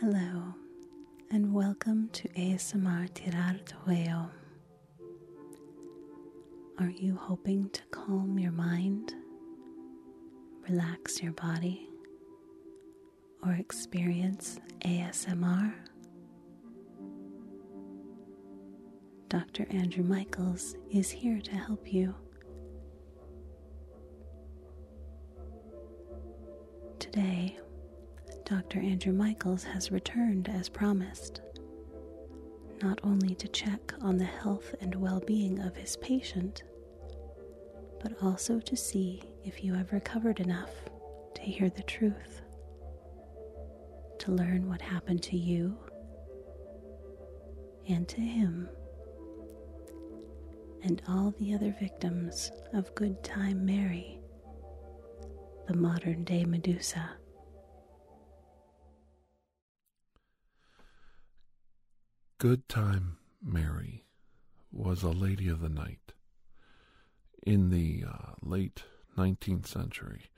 Hello, 0.00 0.54
and 1.30 1.52
welcome 1.52 2.08
to 2.14 2.26
ASMR 2.30 3.06
Tirar 3.12 3.60
Tueo. 3.66 4.30
Are 6.78 6.88
you 6.88 7.14
hoping 7.14 7.68
to 7.68 7.82
calm 7.90 8.38
your 8.38 8.50
mind, 8.50 9.12
relax 10.66 11.22
your 11.22 11.32
body, 11.32 11.86
or 13.42 13.52
experience 13.52 14.58
ASMR? 14.86 15.74
Dr. 19.28 19.66
Andrew 19.68 20.04
Michaels 20.04 20.76
is 20.90 21.10
here 21.10 21.42
to 21.42 21.50
help 21.50 21.92
you. 21.92 22.14
Today, 26.98 27.58
Dr. 28.50 28.80
Andrew 28.80 29.12
Michaels 29.12 29.62
has 29.62 29.92
returned 29.92 30.48
as 30.48 30.68
promised, 30.68 31.40
not 32.82 32.98
only 33.04 33.36
to 33.36 33.46
check 33.46 33.94
on 34.00 34.18
the 34.18 34.24
health 34.24 34.74
and 34.80 34.92
well 34.96 35.20
being 35.24 35.60
of 35.60 35.76
his 35.76 35.96
patient, 35.98 36.64
but 38.02 38.12
also 38.20 38.58
to 38.58 38.76
see 38.76 39.22
if 39.44 39.62
you 39.62 39.72
have 39.74 39.92
recovered 39.92 40.40
enough 40.40 40.72
to 41.36 41.42
hear 41.42 41.70
the 41.70 41.84
truth, 41.84 42.42
to 44.18 44.32
learn 44.32 44.68
what 44.68 44.80
happened 44.82 45.22
to 45.22 45.36
you 45.36 45.78
and 47.88 48.08
to 48.08 48.20
him 48.20 48.68
and 50.82 51.02
all 51.08 51.32
the 51.38 51.54
other 51.54 51.72
victims 51.78 52.50
of 52.72 52.92
Good 52.96 53.22
Time 53.22 53.64
Mary, 53.64 54.18
the 55.68 55.76
modern 55.76 56.24
day 56.24 56.44
Medusa. 56.44 57.19
Good 62.40 62.70
Time 62.70 63.18
Mary 63.44 64.06
was 64.72 65.02
a 65.02 65.10
lady 65.10 65.50
of 65.50 65.60
the 65.60 65.68
night 65.68 66.14
in 67.42 67.68
the 67.68 68.02
uh, 68.08 68.32
late 68.40 68.84
19th 69.14 69.66
century 69.66 70.30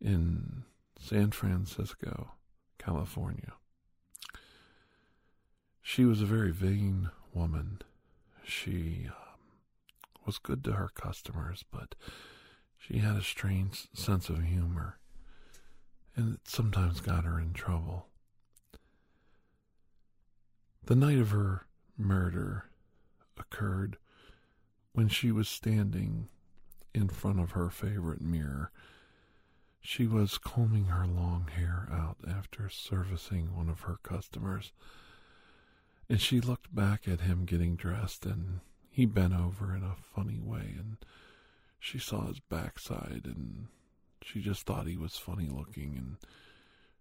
in 0.00 0.64
San 0.98 1.30
Francisco, 1.30 2.32
California. 2.78 3.52
She 5.82 6.04
was 6.04 6.20
a 6.20 6.26
very 6.26 6.50
vain 6.50 7.10
woman. 7.32 7.80
She 8.42 9.06
um, 9.06 9.38
was 10.26 10.38
good 10.38 10.64
to 10.64 10.72
her 10.72 10.88
customers, 10.92 11.64
but 11.70 11.94
she 12.76 12.98
had 12.98 13.14
a 13.14 13.22
strange 13.22 13.86
sense 13.94 14.28
of 14.28 14.42
humor, 14.42 14.98
and 16.16 16.34
it 16.34 16.48
sometimes 16.48 17.00
got 17.00 17.22
her 17.22 17.38
in 17.38 17.52
trouble. 17.52 18.08
The 20.84 20.96
night 20.96 21.18
of 21.18 21.30
her 21.30 21.66
murder 21.96 22.64
occurred 23.36 23.98
when 24.92 25.08
she 25.08 25.30
was 25.30 25.48
standing 25.48 26.28
in 26.94 27.08
front 27.08 27.40
of 27.40 27.52
her 27.52 27.70
favorite 27.70 28.20
mirror. 28.20 28.70
She 29.80 30.06
was 30.06 30.38
combing 30.38 30.86
her 30.86 31.06
long 31.06 31.48
hair 31.54 31.88
out 31.92 32.16
after 32.26 32.68
servicing 32.68 33.54
one 33.54 33.68
of 33.68 33.82
her 33.82 33.98
customers, 34.02 34.72
and 36.08 36.20
she 36.20 36.40
looked 36.40 36.74
back 36.74 37.06
at 37.06 37.20
him 37.20 37.44
getting 37.44 37.76
dressed, 37.76 38.26
and 38.26 38.60
he 38.90 39.06
bent 39.06 39.34
over 39.34 39.74
in 39.76 39.82
a 39.82 39.94
funny 39.94 40.40
way, 40.40 40.74
and 40.78 40.96
she 41.78 41.98
saw 41.98 42.26
his 42.26 42.40
backside, 42.40 43.22
and 43.24 43.68
she 44.22 44.40
just 44.40 44.66
thought 44.66 44.86
he 44.86 44.96
was 44.96 45.16
funny 45.16 45.48
looking, 45.48 45.96
and 45.96 46.16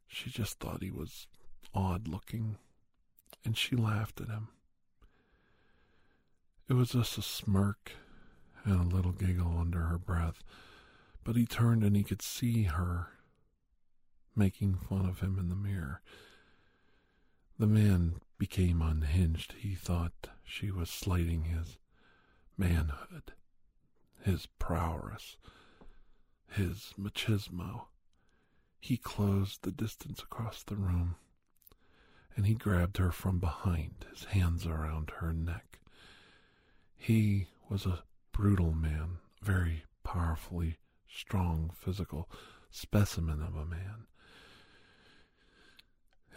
she 0.08 0.30
just 0.30 0.60
thought 0.60 0.84
he 0.84 0.92
was 0.92 1.28
odd 1.74 2.08
looking 2.08 2.58
and 3.46 3.58
she 3.58 3.76
laughed 3.76 4.22
at 4.22 4.28
him. 4.28 4.50
It 6.70 6.74
was 6.74 6.90
just 6.92 7.18
a 7.18 7.22
smirk 7.22 7.94
and 8.66 8.92
a 8.92 8.96
little 8.96 9.14
giggle 9.14 9.58
under 9.58 9.84
her 9.84 9.98
breath, 9.98 10.44
but 11.24 11.36
he 11.36 11.46
turned 11.46 11.84
and 11.84 11.96
he 11.96 12.04
could 12.04 12.22
see 12.22 12.64
her 12.64 13.08
making 14.36 14.76
fun 14.76 15.06
of 15.06 15.22
him 15.22 15.40
in 15.40 15.50
the 15.50 15.56
mirror. 15.56 16.02
The 17.58 17.68
man 17.68 18.16
became 18.38 18.82
unhinged. 18.82 19.54
He 19.58 19.74
thought 19.74 20.30
she 20.44 20.70
was 20.70 20.90
slighting 20.90 21.46
his 21.46 21.78
manhood, 22.58 23.34
his 24.24 24.46
prowess, 24.60 25.38
his 26.52 26.94
machismo. 27.00 27.88
He 28.80 28.98
closed 28.98 29.64
the 29.64 29.72
distance 29.72 30.22
across 30.22 30.64
the 30.64 30.76
room 30.76 31.16
and 32.38 32.46
he 32.46 32.54
grabbed 32.54 32.98
her 32.98 33.12
from 33.12 33.40
behind, 33.40 34.06
his 34.12 34.26
hands 34.26 34.68
around 34.68 35.12
her 35.18 35.34
neck. 35.34 35.80
He 36.96 37.48
was 37.68 37.88
a 37.88 38.04
brutal 38.32 38.72
man, 38.72 39.18
very 39.42 39.84
powerfully 40.04 40.78
strong 41.10 41.72
physical 41.74 42.30
specimen 42.70 43.42
of 43.42 43.56
a 43.56 43.66
man. 43.66 44.06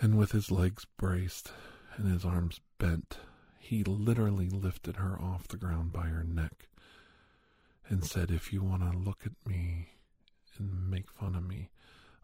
And 0.01 0.17
with 0.17 0.33
his 0.33 0.51
legs 0.51 0.87
braced 0.97 1.53
and 1.97 2.11
his 2.11 2.25
arms 2.25 2.61
bent, 2.79 3.19
he 3.59 3.85
literally 3.85 4.49
lifted 4.49 4.97
her 4.97 5.21
off 5.21 5.49
the 5.49 5.59
ground 5.59 5.93
by 5.93 6.07
her 6.07 6.25
neck 6.25 6.69
and 7.91 8.07
said, 8.07 8.31
If 8.31 8.55
you 8.55 8.63
want 8.63 8.91
to 8.91 8.99
look 8.99 9.27
at 9.27 9.33
me 9.47 9.91
and 10.57 10.91
make 10.91 11.11
fun 11.11 11.35
of 11.35 11.47
me, 11.47 11.69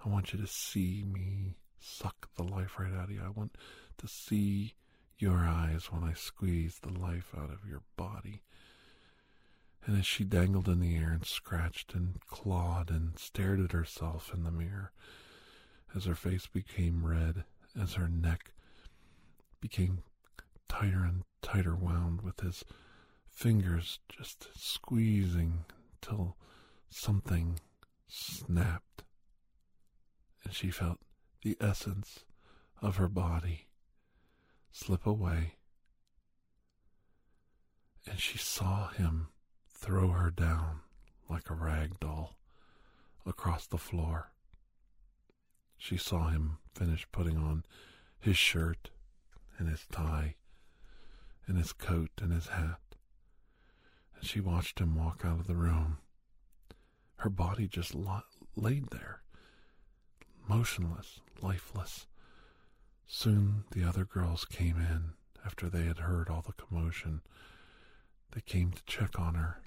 I 0.02 0.08
want 0.08 0.32
you 0.32 0.40
to 0.40 0.46
see 0.46 1.04
me 1.06 1.56
suck 1.80 2.28
the 2.36 2.42
life 2.42 2.78
right 2.78 2.92
out 2.92 3.04
of 3.04 3.10
you. 3.10 3.22
I 3.24 3.30
want 3.30 3.56
to 3.98 4.08
see 4.08 4.74
your 5.18 5.38
eyes 5.38 5.86
when 5.90 6.04
I 6.04 6.12
squeeze 6.12 6.78
the 6.80 6.92
life 6.92 7.32
out 7.36 7.50
of 7.50 7.68
your 7.68 7.82
body. 7.96 8.42
And 9.84 9.98
as 9.98 10.06
she 10.06 10.24
dangled 10.24 10.68
in 10.68 10.80
the 10.80 10.96
air 10.96 11.10
and 11.10 11.24
scratched 11.24 11.94
and 11.94 12.20
clawed 12.28 12.90
and 12.90 13.18
stared 13.18 13.60
at 13.60 13.72
herself 13.72 14.32
in 14.34 14.42
the 14.42 14.50
mirror, 14.50 14.92
as 15.94 16.04
her 16.04 16.14
face 16.14 16.46
became 16.46 17.06
red, 17.06 17.44
as 17.80 17.94
her 17.94 18.08
neck 18.08 18.52
became 19.60 20.02
tighter 20.68 21.04
and 21.04 21.22
tighter 21.40 21.76
wound 21.76 22.22
with 22.22 22.40
his 22.40 22.64
fingers 23.28 24.00
just 24.08 24.48
squeezing 24.56 25.64
till 26.02 26.36
something 26.90 27.60
snapped, 28.08 29.04
and 30.44 30.54
she 30.54 30.70
felt 30.70 30.98
the 31.46 31.56
essence 31.60 32.24
of 32.82 32.96
her 32.96 33.06
body 33.06 33.68
slip 34.72 35.06
away, 35.06 35.52
and 38.04 38.18
she 38.18 38.36
saw 38.36 38.88
him 38.88 39.28
throw 39.72 40.08
her 40.08 40.28
down 40.28 40.80
like 41.30 41.48
a 41.48 41.54
rag 41.54 42.00
doll 42.00 42.36
across 43.24 43.64
the 43.64 43.78
floor. 43.78 44.32
She 45.78 45.96
saw 45.96 46.30
him 46.30 46.58
finish 46.74 47.06
putting 47.12 47.36
on 47.36 47.62
his 48.18 48.36
shirt 48.36 48.90
and 49.56 49.68
his 49.68 49.86
tie 49.92 50.34
and 51.46 51.56
his 51.56 51.72
coat 51.72 52.10
and 52.20 52.32
his 52.32 52.48
hat, 52.48 52.80
and 54.16 54.28
she 54.28 54.40
watched 54.40 54.80
him 54.80 54.96
walk 54.96 55.22
out 55.24 55.38
of 55.38 55.46
the 55.46 55.54
room. 55.54 55.98
Her 57.18 57.30
body 57.30 57.68
just 57.68 57.94
laid 58.56 58.88
there, 58.90 59.20
motionless, 60.48 61.20
lifeless. 61.40 62.06
Soon 63.06 63.64
the 63.70 63.84
other 63.84 64.04
girls 64.04 64.44
came 64.44 64.76
in 64.76 65.12
after 65.44 65.68
they 65.68 65.84
had 65.84 65.98
heard 65.98 66.28
all 66.28 66.42
the 66.42 66.52
commotion. 66.52 67.22
They 68.32 68.40
came 68.40 68.72
to 68.72 68.84
check 68.84 69.18
on 69.18 69.34
her, 69.34 69.62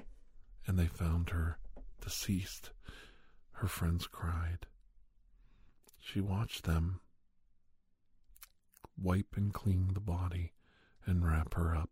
and 0.68 0.78
they 0.78 0.88
found 0.88 1.29
her 1.29 1.57
deceased. 2.01 2.72
Her 3.53 3.68
friends 3.68 4.07
cried. 4.07 4.68
She 6.00 6.21
watched 6.21 6.63
them 6.63 7.01
wipe 9.01 9.36
and 9.36 9.53
clean 9.53 9.92
the 9.94 10.00
body 10.00 10.53
and 11.06 11.25
wrap 11.25 11.53
her 11.53 11.75
up 11.75 11.89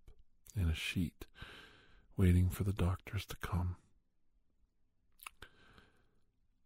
in 0.56 0.70
a 0.70 0.76
sheet, 0.76 1.26
waiting 2.16 2.50
for 2.50 2.64
the 2.64 2.74
doctors 2.74 3.26
to 3.26 3.36
come. 3.38 3.76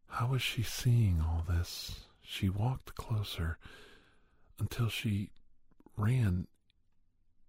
How 0.08 0.28
was 0.28 0.42
she 0.42 0.64
seeing 0.64 1.22
all 1.22 1.46
this? 1.48 2.02
She 2.34 2.48
walked 2.48 2.96
closer 2.96 3.58
until 4.58 4.88
she 4.88 5.32
ran 5.98 6.48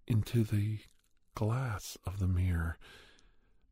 into 0.09 0.43
the 0.43 0.81
glass 1.37 1.97
of 2.05 2.19
the 2.19 2.27
mirror. 2.27 2.79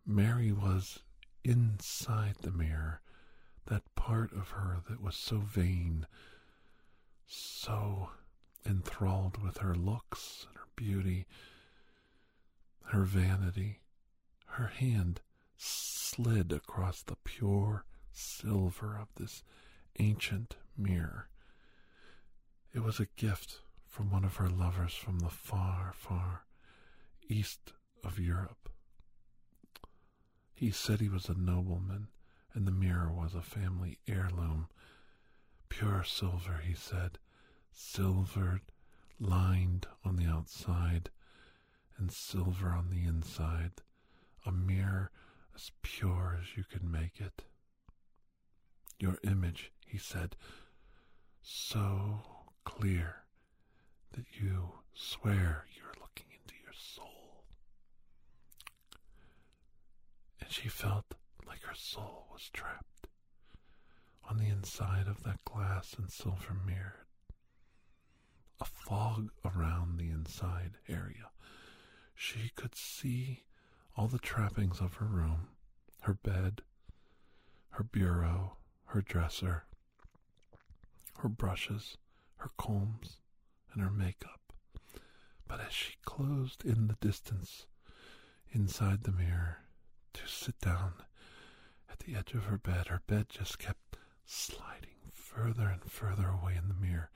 Mary 0.07 0.53
was 0.53 1.01
inside 1.43 2.37
the 2.43 2.53
mirror, 2.53 3.01
that 3.67 3.93
part 3.97 4.33
of 4.33 4.51
her 4.51 4.83
that 4.89 5.03
was 5.03 5.17
so 5.17 5.39
vain, 5.39 6.07
so 7.27 8.11
enthralled 8.65 9.43
with 9.43 9.59
her 9.59 9.75
looks 9.75 10.47
and 10.49 10.57
her 10.59 10.69
beauty, 10.77 11.27
her 12.85 13.03
vanity. 13.03 13.81
Her 14.47 14.69
hand 14.69 15.23
slid 15.57 16.53
across 16.53 17.03
the 17.03 17.17
pure 17.25 17.85
silver 18.13 18.97
of 18.97 19.09
this 19.17 19.43
ancient 19.99 20.57
mirror, 20.81 21.29
It 22.73 22.81
was 22.81 23.01
a 23.01 23.07
gift 23.17 23.61
from 23.87 24.11
one 24.11 24.25
of 24.25 24.37
her 24.37 24.49
lovers 24.49 24.95
from 24.95 25.19
the 25.19 25.29
far, 25.29 25.93
far 25.97 26.45
east 27.29 27.73
of 28.05 28.19
Europe. 28.19 28.71
He 30.55 30.71
said 30.71 31.01
he 31.01 31.09
was 31.09 31.29
a 31.29 31.35
nobleman, 31.35 32.09
and 32.55 32.67
the 32.67 32.73
mirror 32.73 33.13
was 33.13 33.35
a 33.35 33.43
family 33.43 33.99
heirloom. 34.07 34.69
Pure 35.69 36.05
silver, 36.05 36.59
he 36.65 36.75
said, 36.75 37.19
silvered, 37.73 38.63
lined 39.19 39.87
on 40.05 40.17
the 40.17 40.27
outside, 40.27 41.11
and 41.99 42.13
silver 42.13 42.71
on 42.71 42.91
the 42.91 43.05
inside, 43.05 43.83
a 44.47 44.53
mirror 44.53 45.11
as 45.55 45.71
pure 45.83 46.39
as 46.41 46.57
you 46.57 46.65
could 46.65 46.85
make 46.85 47.21
it. 47.21 47.43
Your 48.99 49.19
image, 49.25 49.73
he 49.87 49.99
said, 49.99 50.37
so 51.43 52.21
clear 52.65 53.25
that 54.13 54.25
you 54.41 54.71
swear 54.95 55.67
you're 55.77 55.95
looking 56.01 56.27
into 56.33 56.55
your 56.63 56.73
soul. 56.73 57.45
And 60.41 60.51
she 60.51 60.69
felt 60.69 61.15
like 61.47 61.63
her 61.63 61.75
soul 61.75 62.27
was 62.33 62.49
trapped 62.53 63.07
on 64.29 64.39
the 64.39 64.49
inside 64.49 65.07
of 65.09 65.23
that 65.25 65.45
glass 65.45 65.95
and 65.99 66.11
silver 66.11 66.55
mirror. 66.67 67.07
A 68.61 68.65
fog 68.65 69.31
around 69.45 69.99
the 69.99 70.11
inside 70.11 70.73
area. 70.89 71.31
She 72.15 72.51
could 72.55 72.75
see 72.77 73.45
all 73.97 74.07
the 74.07 74.19
trappings 74.19 74.81
of 74.81 74.95
her 74.95 75.07
room, 75.07 75.49
her 76.03 76.15
bed, 76.15 76.63
her 77.71 77.85
bureau, 77.85 78.57
her 78.87 79.01
dresser, 79.01 79.65
her 81.23 81.29
brushes, 81.29 81.97
her 82.37 82.51
combs, 82.57 83.19
and 83.73 83.83
her 83.83 83.91
makeup. 83.91 84.41
But 85.47 85.61
as 85.61 85.73
she 85.73 85.95
closed 86.05 86.65
in 86.65 86.87
the 86.87 86.97
distance 87.01 87.67
inside 88.53 89.03
the 89.05 89.13
mirror 89.13 89.59
to 90.15 90.27
sit 90.27 90.59
down 90.61 90.95
at 91.91 92.01
the 92.01 92.15
edge 92.15 92.33
of 92.35 92.45
her 92.45 92.59
bed, 92.59 92.87
her 92.89 93.03
bed 93.07 93.29
just 93.29 93.59
kept 93.59 93.97
sliding 94.25 95.11
further 95.13 95.69
and 95.69 95.85
further 95.91 96.29
away 96.29 96.57
in 96.57 96.69
the 96.69 96.75
mirror, 96.75 97.11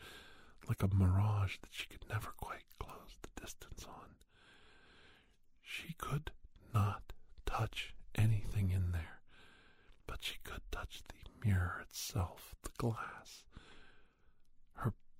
like 0.68 0.82
a 0.82 0.94
mirage 0.94 1.56
that 1.62 1.72
she 1.72 1.86
could 1.86 2.04
never 2.08 2.32
quite 2.38 2.64
close 2.78 3.18
the 3.22 3.40
distance 3.40 3.84
on. 3.84 4.16
She 5.62 5.94
could 5.94 6.30
not 6.72 7.12
touch 7.46 7.94
anything 8.14 8.70
in 8.70 8.92
there, 8.92 9.20
but 10.06 10.22
she 10.22 10.36
could 10.44 10.62
touch 10.70 11.02
the 11.08 11.46
mirror 11.46 11.80
itself, 11.82 12.54
the 12.62 12.70
glass, 12.78 13.44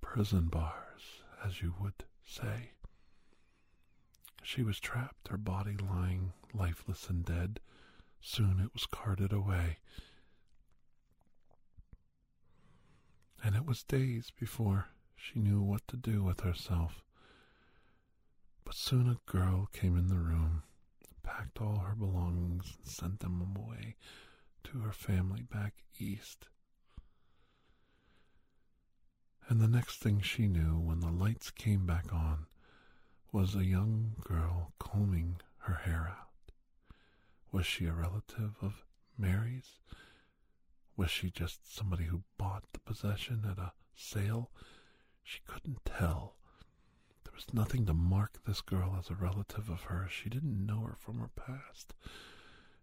prison 0.05 0.45
bars, 0.45 1.19
as 1.43 1.61
you 1.61 1.73
would 1.81 2.05
say. 2.23 2.69
She 4.43 4.61
was 4.63 4.79
trapped, 4.79 5.27
her 5.29 5.37
body 5.37 5.75
lying 5.75 6.31
lifeless 6.53 7.09
and 7.09 7.25
dead. 7.25 7.59
Soon 8.21 8.61
it 8.63 8.71
was 8.71 8.85
carted 8.85 9.33
away. 9.33 9.79
And 13.43 13.55
it 13.55 13.65
was 13.65 13.83
days 13.83 14.31
before 14.39 14.87
she 15.15 15.39
knew 15.39 15.61
what 15.61 15.87
to 15.89 15.97
do 15.97 16.23
with 16.23 16.41
herself. 16.41 17.03
But 18.63 18.75
soon 18.75 19.09
a 19.09 19.19
girl 19.29 19.67
came 19.73 19.97
in 19.97 20.07
the 20.07 20.19
room, 20.19 20.63
packed 21.23 21.59
all 21.59 21.79
her 21.79 21.95
belongings, 21.95 22.77
and 22.77 22.87
sent 22.87 23.19
them 23.19 23.41
away 23.57 23.95
to 24.65 24.79
her 24.79 24.93
family 24.93 25.41
back 25.41 25.83
east. 25.99 26.47
And 29.47 29.61
the 29.61 29.67
next 29.67 29.99
thing 29.99 30.21
she 30.21 30.47
knew, 30.47 30.79
when 30.79 31.01
the 31.01 31.11
lights 31.11 31.51
came 31.51 31.85
back 31.85 32.11
on, 32.11 32.47
was 33.31 33.53
a 33.53 33.63
young 33.63 34.15
girl 34.23 34.73
combing 34.79 35.39
her 35.59 35.75
hair 35.75 36.07
out. 36.09 36.51
Was 37.51 37.65
she 37.65 37.85
a 37.85 37.93
relative 37.93 38.55
of 38.61 38.83
Mary's? 39.17 39.79
Was 40.97 41.11
she 41.11 41.29
just 41.29 41.75
somebody 41.75 42.05
who 42.05 42.23
bought 42.37 42.63
the 42.73 42.79
possession 42.79 43.45
at 43.49 43.59
a 43.59 43.73
sale? 43.95 44.49
She 45.23 45.41
couldn't 45.45 45.85
tell. 45.85 46.37
There 47.23 47.33
was 47.33 47.53
nothing 47.53 47.85
to 47.85 47.93
mark 47.93 48.39
this 48.45 48.61
girl 48.61 48.95
as 48.97 49.09
a 49.09 49.15
relative 49.15 49.69
of 49.69 49.83
hers. 49.83 50.11
She 50.11 50.29
didn't 50.29 50.65
know 50.65 50.81
her 50.81 50.95
from 50.97 51.19
her 51.19 51.29
past. 51.35 51.93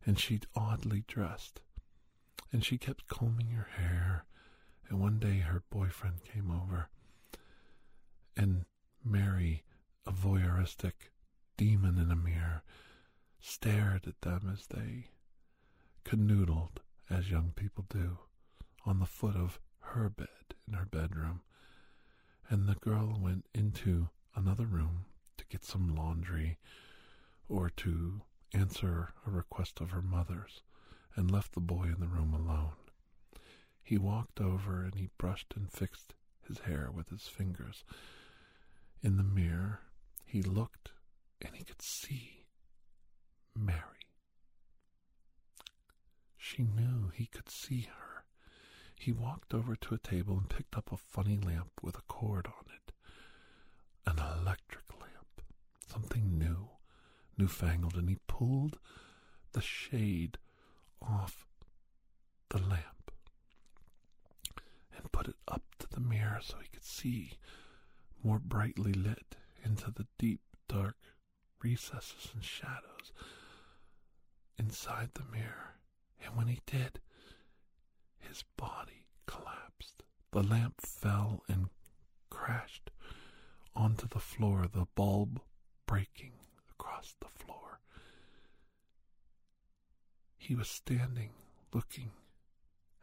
And 0.05 0.19
she'd 0.19 0.47
oddly 0.55 1.05
dressed. 1.09 1.61
And 2.53 2.65
she 2.65 2.79
kept 2.79 3.09
combing 3.09 3.49
her 3.49 3.69
hair 3.77 4.27
and 4.89 5.01
one 5.01 5.19
day 5.19 5.39
her 5.39 5.63
boyfriend 5.71 6.25
came 6.25 6.51
over, 6.51 6.89
and 8.37 8.65
Mary, 9.05 9.65
a 10.07 10.13
voyeuristic 10.13 11.11
demon 11.57 11.99
in 11.99 12.11
a 12.11 12.17
mirror, 12.17 12.63
stared 13.41 14.07
at 14.07 14.21
them 14.21 14.51
as 14.53 14.67
they 14.67 15.11
canoodled, 16.05 16.79
as 17.11 17.31
young 17.31 17.53
people 17.55 17.85
do, 17.89 18.19
on 18.85 18.99
the 18.99 19.07
foot 19.07 19.37
of 19.37 19.59
her 19.81 20.09
bed 20.09 20.55
in 20.67 20.75
her 20.75 20.87
bedroom. 20.87 21.43
And 22.49 22.69
the 22.69 22.75
girl 22.75 23.19
went 23.21 23.47
into 23.55 24.09
another 24.35 24.67
room 24.67 25.07
to 25.39 25.45
get 25.47 25.65
some 25.65 25.95
laundry 25.95 26.59
or 27.49 27.71
to 27.71 28.23
answer 28.55 29.13
a 29.27 29.31
request 29.31 29.81
of 29.81 29.91
her 29.91 30.03
mother's 30.03 30.63
and 31.17 31.31
left 31.31 31.53
the 31.53 31.61
boy 31.61 31.85
in 31.85 32.01
the 32.01 32.09
room 32.09 32.33
alone. 32.35 32.73
He 33.83 33.99
walked 33.99 34.41
over 34.41 34.83
and 34.83 34.95
he 34.95 35.11
brushed 35.19 35.55
and 35.57 35.71
fixed 35.71 36.15
his 36.47 36.61
hair 36.61 36.91
with 36.91 37.09
his 37.09 37.29
fingers. 37.29 37.85
In 39.03 39.17
the 39.17 39.23
mirror, 39.23 39.81
he 40.25 40.43
looked 40.43 40.93
and 41.41 41.55
he 41.57 41.65
could 41.65 41.83
see 41.83 42.45
Mary. 43.57 43.79
She 46.37 46.63
knew 46.63 47.11
he 47.15 47.27
could 47.27 47.51
see 47.51 47.83
her. 47.83 48.25
He 48.95 49.13
walked 49.13 49.53
over 49.53 49.75
to 49.75 49.95
a 49.95 49.99
table 49.99 50.39
and 50.39 50.49
picked 50.49 50.77
up 50.77 50.93
a 50.93 50.97
funny 50.97 51.37
lamp 51.37 51.73
with 51.83 51.97
a 51.97 52.03
cord 52.03 52.47
on 52.47 52.73
it. 52.73 52.93
An 54.07 54.19
electric 54.19 54.85
lamp. 55.01 55.43
Something 55.89 56.39
new, 56.39 56.69
newfangled, 57.37 57.97
and 57.97 58.09
he 58.09 58.19
pulled 58.29 58.79
the 59.53 59.61
shade 59.61 60.39
off 61.01 61.47
the 62.51 62.59
lamp 62.59 63.02
put 65.13 65.29
it 65.29 65.37
up 65.47 65.63
to 65.79 65.87
the 65.91 66.01
mirror 66.01 66.41
so 66.43 66.57
he 66.61 66.69
could 66.69 66.85
see 66.85 67.33
more 68.23 68.39
brightly 68.39 68.93
lit 68.93 69.37
into 69.65 69.91
the 69.91 70.07
deep, 70.19 70.41
dark 70.69 70.97
recesses 71.63 72.31
and 72.35 72.45
shadows 72.45 73.13
inside 74.59 75.11
the 75.15 75.25
mirror. 75.31 75.77
And 76.25 76.37
when 76.37 76.47
he 76.49 76.61
did, 76.67 77.01
his 78.19 78.45
body 78.57 79.07
collapsed. 79.27 80.03
The 80.33 80.43
lamp 80.43 80.81
fell 80.81 81.43
and 81.49 81.69
crashed 82.31 82.91
onto 83.75 84.07
the 84.09 84.21
floor, 84.21 84.67
the 84.73 84.87
bulb 84.95 85.41
breaking 85.87 86.33
across 86.71 87.15
the 87.21 87.29
floor. 87.29 87.81
He 90.39 90.55
was 90.55 90.69
standing 90.69 91.31
looking 91.73 92.13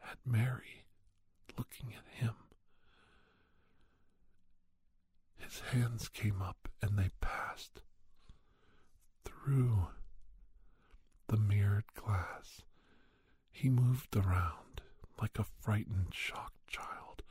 at 0.02 0.18
Mary 0.26 0.84
looking 1.58 1.94
at 1.94 2.06
him. 2.22 2.34
His 5.38 5.60
hands 5.72 6.08
came 6.08 6.40
up 6.42 6.68
and 6.82 6.98
they 6.98 7.10
passed 7.20 7.80
through 9.24 9.88
the 11.28 11.36
mirrored 11.36 11.92
glass. 11.94 12.62
He 13.50 13.68
moved 13.68 14.16
around 14.16 14.82
like 15.20 15.38
a 15.38 15.44
frightened, 15.60 16.14
shocked 16.14 16.66
child, 16.66 17.22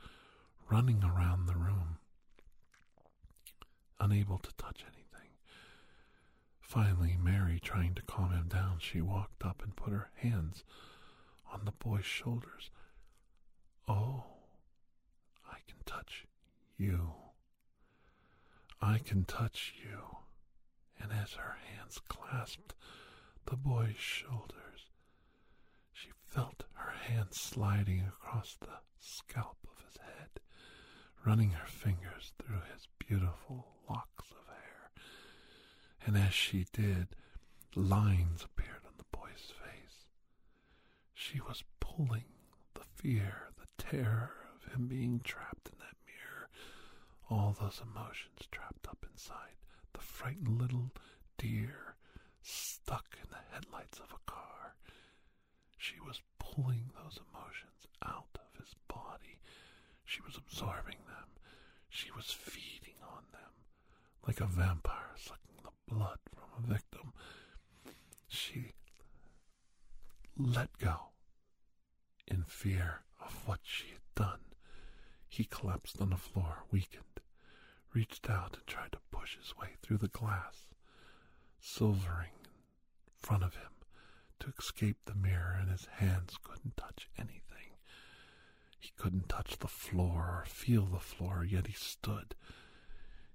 running 0.70 1.02
around 1.02 1.46
the 1.46 1.56
room, 1.56 1.98
unable 3.98 4.38
to 4.38 4.52
touch 4.56 4.82
anything. 4.84 5.30
Finally, 6.60 7.16
Mary, 7.20 7.58
trying 7.60 7.94
to 7.94 8.02
calm 8.02 8.32
him 8.32 8.48
down, 8.48 8.78
she 8.78 9.00
walked 9.00 9.44
up 9.44 9.62
and 9.62 9.74
put 9.76 9.92
her 9.92 10.10
hands 10.16 10.64
on 11.52 11.64
the 11.64 11.72
boy's 11.72 12.04
shoulders. 12.04 12.70
Oh, 13.92 14.22
I 15.50 15.56
can 15.66 15.78
touch 15.84 16.24
you. 16.78 17.10
I 18.80 18.98
can 18.98 19.24
touch 19.24 19.74
you. 19.82 19.98
And 21.02 21.10
as 21.12 21.32
her 21.32 21.56
hands 21.74 21.98
clasped 22.08 22.74
the 23.46 23.56
boy's 23.56 23.96
shoulders, 23.98 24.86
she 25.92 26.10
felt 26.24 26.62
her 26.74 26.92
hands 26.92 27.40
sliding 27.40 28.02
across 28.06 28.56
the 28.60 28.78
scalp 29.00 29.58
of 29.64 29.84
his 29.84 29.96
head, 29.96 30.38
running 31.26 31.50
her 31.50 31.66
fingers 31.66 32.32
through 32.40 32.60
his 32.72 32.86
beautiful 33.00 33.66
locks 33.88 34.30
of 34.30 34.46
hair. 34.46 34.90
And 36.06 36.16
as 36.16 36.32
she 36.32 36.64
did, 36.72 37.08
lines 37.74 38.44
appeared 38.44 38.84
on 38.86 38.92
the 38.98 39.18
boy's 39.18 39.52
face. 39.64 40.04
She 41.12 41.40
was 41.40 41.64
pulling 41.80 42.26
the 42.74 42.84
fear 42.94 43.48
terror 43.80 44.32
of 44.54 44.72
him 44.72 44.86
being 44.86 45.20
trapped 45.24 45.68
in 45.72 45.78
that 45.78 45.96
mirror 46.06 46.48
all 47.30 47.56
those 47.60 47.80
emotions 47.82 48.46
trapped 48.50 48.86
up 48.88 49.04
inside 49.12 49.56
the 49.92 50.00
frightened 50.00 50.60
little 50.60 50.90
deer 51.38 51.96
stuck 52.42 53.16
in 53.22 53.28
the 53.30 53.54
headlights 53.54 53.98
of 53.98 54.12
a 54.12 54.30
car. 54.30 54.74
She 55.76 55.96
was 56.06 56.20
pulling 56.38 56.90
those 56.94 57.18
emotions 57.32 57.86
out 58.04 58.36
of 58.36 58.58
his 58.58 58.74
body. 58.88 59.40
She 60.04 60.20
was 60.22 60.36
absorbing 60.36 60.98
them. 61.06 61.28
She 61.88 62.10
was 62.12 62.26
feeding 62.30 62.96
on 63.02 63.24
them 63.32 63.52
like 64.26 64.40
a 64.40 64.46
vampire 64.46 65.14
sucking 65.16 65.62
the 65.62 65.94
blood 65.94 66.18
from 66.34 66.64
a 66.64 66.66
victim. 66.66 67.12
She 68.28 68.72
let 70.36 70.76
go 70.78 71.10
in 72.26 72.44
fear 72.44 73.02
of 73.20 73.46
what 73.46 73.60
she 73.62 73.88
had 73.88 74.14
done. 74.14 74.40
He 75.28 75.44
collapsed 75.44 76.00
on 76.00 76.10
the 76.10 76.16
floor, 76.16 76.64
weakened, 76.70 77.20
reached 77.94 78.28
out 78.28 78.56
and 78.56 78.66
tried 78.66 78.92
to 78.92 78.98
push 79.10 79.36
his 79.36 79.56
way 79.56 79.76
through 79.82 79.98
the 79.98 80.08
glass, 80.08 80.68
silvering 81.60 82.32
in 82.44 83.12
front 83.18 83.44
of 83.44 83.54
him 83.54 83.70
to 84.40 84.52
escape 84.58 84.96
the 85.04 85.14
mirror, 85.14 85.56
and 85.60 85.70
his 85.70 85.86
hands 85.86 86.36
couldn't 86.42 86.76
touch 86.76 87.08
anything. 87.18 87.76
He 88.78 88.90
couldn't 88.96 89.28
touch 89.28 89.58
the 89.58 89.68
floor 89.68 90.40
or 90.40 90.44
feel 90.46 90.86
the 90.86 90.98
floor, 91.00 91.44
yet 91.44 91.66
he 91.66 91.74
stood. 91.74 92.34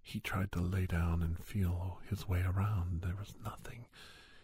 He 0.01 0.19
tried 0.19 0.51
to 0.53 0.61
lay 0.61 0.85
down 0.85 1.21
and 1.21 1.37
feel 1.43 1.99
his 2.09 2.27
way 2.27 2.41
around. 2.41 3.01
There 3.01 3.15
was 3.15 3.35
nothing. 3.43 3.87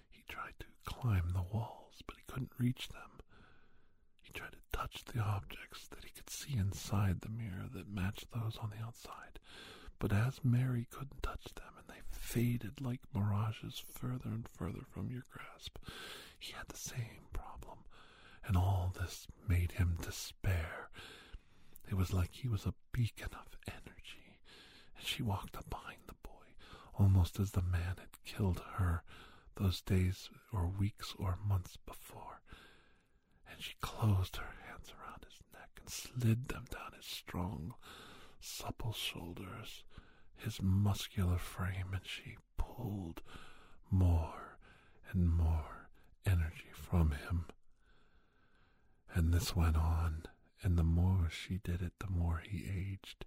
He 0.09 0.23
tried 0.27 0.53
to 0.59 0.65
climb 0.85 1.33
the 1.33 1.43
walls, 1.43 2.01
but 2.05 2.15
he 2.17 2.23
couldn't 2.27 2.51
reach 2.57 2.89
them. 2.89 3.20
He 4.33 4.39
tried 4.39 4.53
to 4.53 4.77
touch 4.77 5.03
the 5.03 5.19
objects 5.19 5.89
that 5.89 6.05
he 6.05 6.09
could 6.11 6.29
see 6.29 6.55
inside 6.55 7.19
the 7.19 7.27
mirror 7.29 7.67
that 7.73 7.93
matched 7.93 8.31
those 8.31 8.55
on 8.61 8.69
the 8.69 8.81
outside. 8.81 9.39
But 9.99 10.13
as 10.13 10.39
Mary 10.41 10.87
couldn't 10.89 11.21
touch 11.21 11.53
them, 11.55 11.73
and 11.77 11.85
they 11.89 12.01
faded 12.11 12.79
like 12.79 13.01
mirages 13.13 13.83
further 13.91 14.29
and 14.29 14.47
further 14.47 14.85
from 14.89 15.11
your 15.11 15.25
grasp, 15.29 15.77
he 16.39 16.53
had 16.53 16.69
the 16.69 16.77
same 16.77 17.27
problem. 17.33 17.79
And 18.45 18.55
all 18.55 18.93
this 18.97 19.27
made 19.49 19.73
him 19.73 19.97
despair. 20.01 20.89
It 21.89 21.95
was 21.95 22.13
like 22.13 22.31
he 22.31 22.47
was 22.47 22.65
a 22.65 22.73
beacon 22.93 23.31
of 23.33 23.57
energy, 23.67 24.39
and 24.97 25.05
she 25.05 25.23
walked 25.23 25.57
up 25.57 25.69
behind 25.69 25.99
the 26.07 26.15
boy, 26.23 26.55
almost 26.97 27.37
as 27.37 27.51
the 27.51 27.61
man 27.61 27.95
had 27.97 28.23
killed 28.23 28.61
her 28.75 29.03
those 29.57 29.81
days 29.81 30.29
or 30.53 30.67
weeks 30.67 31.13
or 31.19 31.37
months 31.45 31.77
before. 31.85 32.39
And 33.51 33.61
she 33.61 33.73
closed 33.81 34.37
her 34.37 34.53
hands 34.67 34.91
around 34.91 35.25
his 35.25 35.39
neck 35.53 35.69
and 35.79 35.89
slid 35.89 36.47
them 36.47 36.65
down 36.71 36.93
his 36.95 37.05
strong, 37.05 37.73
supple 38.39 38.93
shoulders, 38.93 39.83
his 40.37 40.61
muscular 40.61 41.37
frame, 41.37 41.89
and 41.93 42.01
she 42.05 42.37
pulled 42.57 43.21
more 43.89 44.57
and 45.11 45.29
more 45.29 45.89
energy 46.25 46.71
from 46.73 47.11
him. 47.11 47.45
And 49.13 49.33
this 49.33 49.55
went 49.55 49.75
on, 49.75 50.23
and 50.63 50.77
the 50.77 50.83
more 50.83 51.29
she 51.29 51.57
did 51.57 51.81
it, 51.81 51.93
the 51.99 52.09
more 52.09 52.41
he 52.47 52.65
aged, 52.65 53.25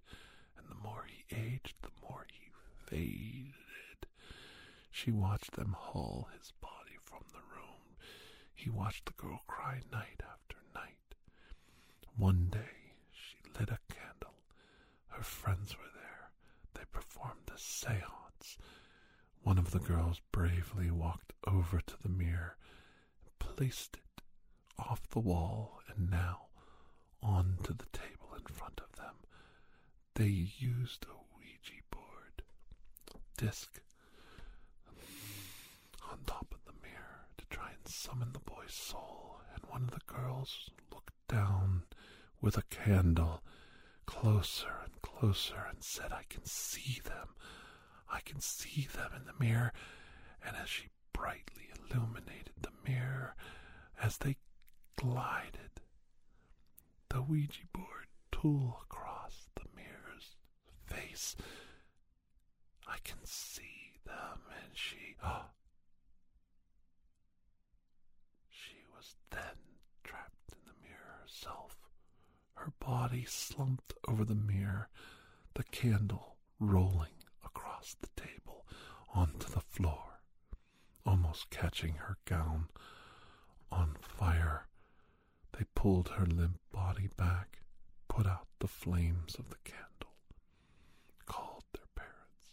and 0.57 0.67
the 0.69 0.75
more 0.75 1.05
he 1.07 1.35
aged, 1.35 1.75
the 1.81 1.89
more 2.01 2.25
he 2.31 2.51
faded. 2.77 4.07
She 4.91 5.11
watched 5.11 5.55
them 5.55 5.75
haul 5.77 6.27
his 6.37 6.51
body 6.61 6.97
from 7.03 7.23
the 7.31 7.41
room. 7.53 7.74
He 8.55 8.69
watched 8.69 9.05
the 9.05 9.13
girl 9.13 9.41
cry 9.47 9.81
night 9.91 10.21
after 10.21 10.57
night. 10.73 11.15
One 12.17 12.47
day 12.49 12.93
she 13.11 13.37
lit 13.59 13.69
a 13.69 13.79
candle. 13.93 14.33
Her 15.09 15.23
friends 15.23 15.77
were 15.77 15.91
there. 15.93 16.31
They 16.73 16.85
performed 16.91 17.49
a 17.53 17.57
seance. 17.57 18.57
One 19.43 19.57
of 19.57 19.71
the 19.71 19.79
girls 19.79 20.21
bravely 20.31 20.89
walked 20.89 21.33
over 21.45 21.79
to 21.81 21.97
the 22.01 22.09
mirror 22.09 22.57
and 23.23 23.39
placed 23.39 23.97
it 23.97 24.21
off 24.79 25.07
the 25.09 25.19
wall 25.19 25.81
and 25.87 26.09
now 26.09 26.47
onto 27.21 27.73
the 27.73 27.85
table 27.91 28.33
in 28.37 28.45
front 28.45 28.79
of 28.81 28.95
them. 28.97 29.15
They 30.15 30.27
used 30.57 31.05
a 31.05 31.15
Ouija 31.37 31.81
board 31.91 32.43
disc 33.37 33.81
on 36.11 36.19
top 36.25 36.47
of 36.53 36.63
the 36.65 36.79
mirror 36.81 37.27
to 37.37 37.45
try 38.05 38.13
and 38.13 38.19
summon 38.21 38.33
the 38.33 38.51
boy's 38.51 38.73
soul, 38.73 39.37
and 39.53 39.63
one 39.71 39.83
of 39.83 39.91
the 39.91 40.13
girls 40.13 40.69
looked 40.93 41.13
down 41.27 41.83
with 42.41 42.57
a 42.57 42.63
candle 42.69 43.41
closer 44.05 44.81
and 44.83 45.01
closer 45.01 45.65
and 45.69 45.83
said, 45.83 46.11
I 46.11 46.23
can 46.29 46.45
see 46.45 47.01
them. 47.03 47.29
I 48.11 48.19
can 48.21 48.39
see 48.39 48.87
them 48.93 49.11
in 49.15 49.25
the 49.25 49.43
mirror. 49.43 49.73
And 50.45 50.55
as 50.55 50.69
she 50.69 50.89
brightly 51.13 51.69
illuminated 51.73 52.53
the 52.61 52.71
mirror, 52.87 53.35
as 54.01 54.17
they 54.17 54.37
glided, 54.97 55.81
the 57.09 57.21
Ouija 57.21 57.61
board 57.73 58.07
tool 58.31 58.79
across 58.83 59.49
the 59.55 59.65
mirror's 59.75 60.35
face. 60.85 61.35
I 62.87 62.97
can 63.03 63.17
see 63.23 63.99
them, 64.05 64.39
and 64.63 64.71
she. 64.73 65.15
Oh, 65.23 65.45
she 68.49 68.75
was 69.05 69.15
then 69.29 69.57
trapped 70.03 70.51
in 70.51 70.57
the 70.65 70.87
mirror 70.87 71.19
herself. 71.21 71.77
Her 72.55 72.71
body 72.79 73.25
slumped 73.27 73.93
over 74.07 74.25
the 74.25 74.33
mirror, 74.35 74.89
the 75.53 75.63
candle 75.65 76.37
rolling 76.59 77.23
across 77.43 77.95
the 78.01 78.09
table 78.19 78.65
onto 79.13 79.47
the 79.49 79.61
floor, 79.61 80.21
almost 81.05 81.49
catching 81.51 81.93
her 81.95 82.17
gown 82.25 82.67
on 83.71 83.95
fire. 84.01 84.67
They 85.57 85.65
pulled 85.75 86.09
her 86.09 86.25
limp 86.25 86.59
body 86.71 87.09
back, 87.15 87.59
put 88.07 88.25
out 88.25 88.47
the 88.59 88.67
flames 88.67 89.35
of 89.35 89.49
the 89.49 89.57
candle, 89.63 90.15
called 91.27 91.63
their 91.73 91.87
parents. 91.95 92.49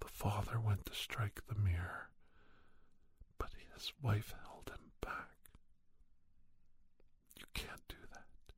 The 0.00 0.08
father 0.08 0.58
went 0.60 0.86
to 0.86 0.94
strike 0.94 1.40
the 1.46 1.54
mirror, 1.54 2.10
but 3.38 3.50
his 3.74 3.92
wife 4.02 4.34
held 4.44 4.70
him 4.70 4.90
back. 5.00 5.35
Can't 7.56 7.88
do 7.88 7.96
that. 8.12 8.52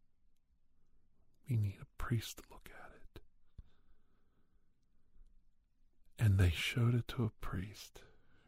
We 1.48 1.56
need 1.56 1.78
a 1.80 2.02
priest 2.02 2.38
to 2.38 2.42
look 2.50 2.68
at 2.68 2.90
it. 2.96 3.20
And 6.18 6.36
they 6.36 6.50
showed 6.50 6.94
it 6.96 7.06
to 7.08 7.24
a 7.24 7.30
priest, 7.40 8.02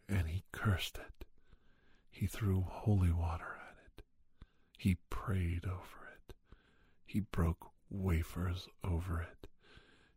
and 0.08 0.26
he 0.26 0.42
cursed 0.50 0.98
it. 0.98 1.24
He 2.10 2.26
threw 2.26 2.62
holy 2.68 3.12
water 3.12 3.60
at 3.68 3.76
it. 3.86 4.02
He 4.76 4.96
prayed 5.08 5.64
over 5.64 6.08
it. 6.16 6.34
He 7.06 7.20
broke 7.20 7.70
wafers 7.88 8.68
over 8.82 9.20
it. 9.22 9.46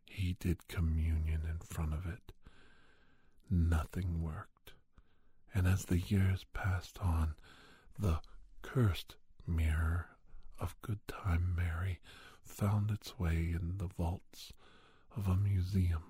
He 0.04 0.36
did 0.40 0.66
communion 0.66 1.42
in 1.48 1.58
front 1.64 1.94
of 1.94 2.06
it. 2.06 2.32
Nothing 3.48 4.20
worked. 4.20 4.72
And 5.54 5.68
as 5.68 5.84
the 5.84 6.00
years 6.00 6.44
passed 6.52 6.98
on, 6.98 7.36
the 7.96 8.20
cursed 8.62 9.14
mirror 9.46 10.08
of 10.64 10.80
Good 10.80 11.06
Time 11.06 11.54
Mary 11.54 12.00
found 12.42 12.90
its 12.90 13.18
way 13.18 13.52
in 13.52 13.74
the 13.76 13.86
vaults 13.86 14.54
of 15.14 15.28
a 15.28 15.36
museum, 15.36 16.04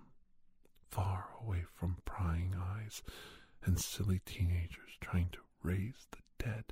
far 0.89 1.31
away 1.43 1.65
from 1.75 1.97
prying 2.05 2.55
eyes 2.57 3.03
and 3.65 3.81
silly 3.81 4.21
teenagers 4.25 4.97
trying 5.01 5.29
to 5.33 5.41
raise 5.65 6.07
the 6.13 6.45
dead 6.45 6.67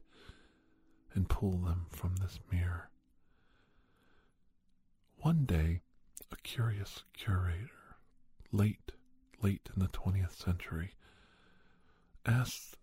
and 1.13 1.29
pull 1.29 1.59
them 1.59 1.87
from 1.89 2.15
this 2.21 2.39
mirror. 2.53 2.89
One 5.17 5.45
day, 5.45 5.81
a 6.31 6.37
curious 6.37 7.03
curator, 7.13 7.97
late, 8.53 8.93
late 9.43 9.69
in 9.75 9.83
the 9.83 9.89
20th 9.89 10.41
century, 10.41 10.95
asked 12.25 12.77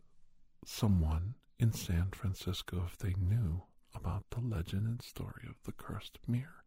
someone 0.65 1.35
in 1.57 1.71
San 1.71 2.09
Francisco 2.11 2.83
if 2.85 2.97
they 2.97 3.13
knew 3.17 3.63
about 3.95 4.29
the 4.31 4.39
legend 4.41 4.87
and 4.87 5.01
story 5.01 5.43
of 5.49 5.55
the 5.63 5.71
cursed 5.71 6.19
mirror 6.27 6.63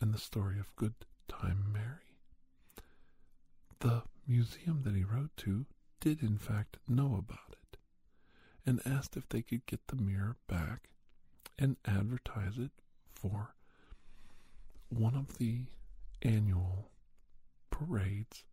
and 0.00 0.12
the 0.12 0.18
story 0.18 0.58
of 0.58 0.74
Good 0.76 0.94
Time 1.28 1.72
Mary. 1.72 2.18
The 3.80 4.02
museum 4.26 4.82
that 4.84 4.94
he 4.94 5.04
wrote 5.04 5.36
to 5.38 5.66
did, 6.00 6.22
in 6.22 6.38
fact, 6.38 6.78
know 6.88 7.16
about 7.16 7.56
it 7.72 7.78
and 8.66 8.80
asked 8.86 9.16
if 9.16 9.28
they 9.28 9.42
could 9.42 9.66
get 9.66 9.86
the 9.88 9.96
mirror 9.96 10.36
back 10.46 10.90
and 11.58 11.76
advertise 11.84 12.58
it 12.58 12.72
for 13.12 13.54
one 14.88 15.14
of 15.14 15.38
the 15.38 15.66
annual 16.22 16.90
parades 17.70 18.44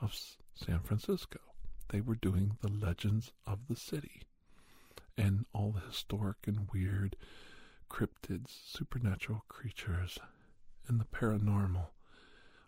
of 0.00 0.14
San 0.54 0.80
Francisco. 0.80 1.40
They 1.88 2.00
were 2.00 2.14
doing 2.16 2.56
the 2.60 2.70
legends 2.70 3.32
of 3.46 3.68
the 3.68 3.76
city 3.76 4.22
and 5.16 5.46
all 5.52 5.72
the 5.72 5.80
historic 5.80 6.46
and 6.46 6.68
weird 6.72 7.16
cryptids, 7.90 8.50
supernatural 8.66 9.44
creatures, 9.48 10.18
and 10.88 11.00
the 11.00 11.04
paranormal 11.04 11.88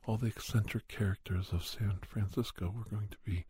all 0.05 0.17
the 0.17 0.27
eccentric 0.29 0.87
characters 0.89 1.53
of 1.53 1.67
San 1.67 1.99
Francisco 2.07 2.71
were 2.71 2.85
going 2.85 3.09
to 3.09 3.19
be 3.25 3.45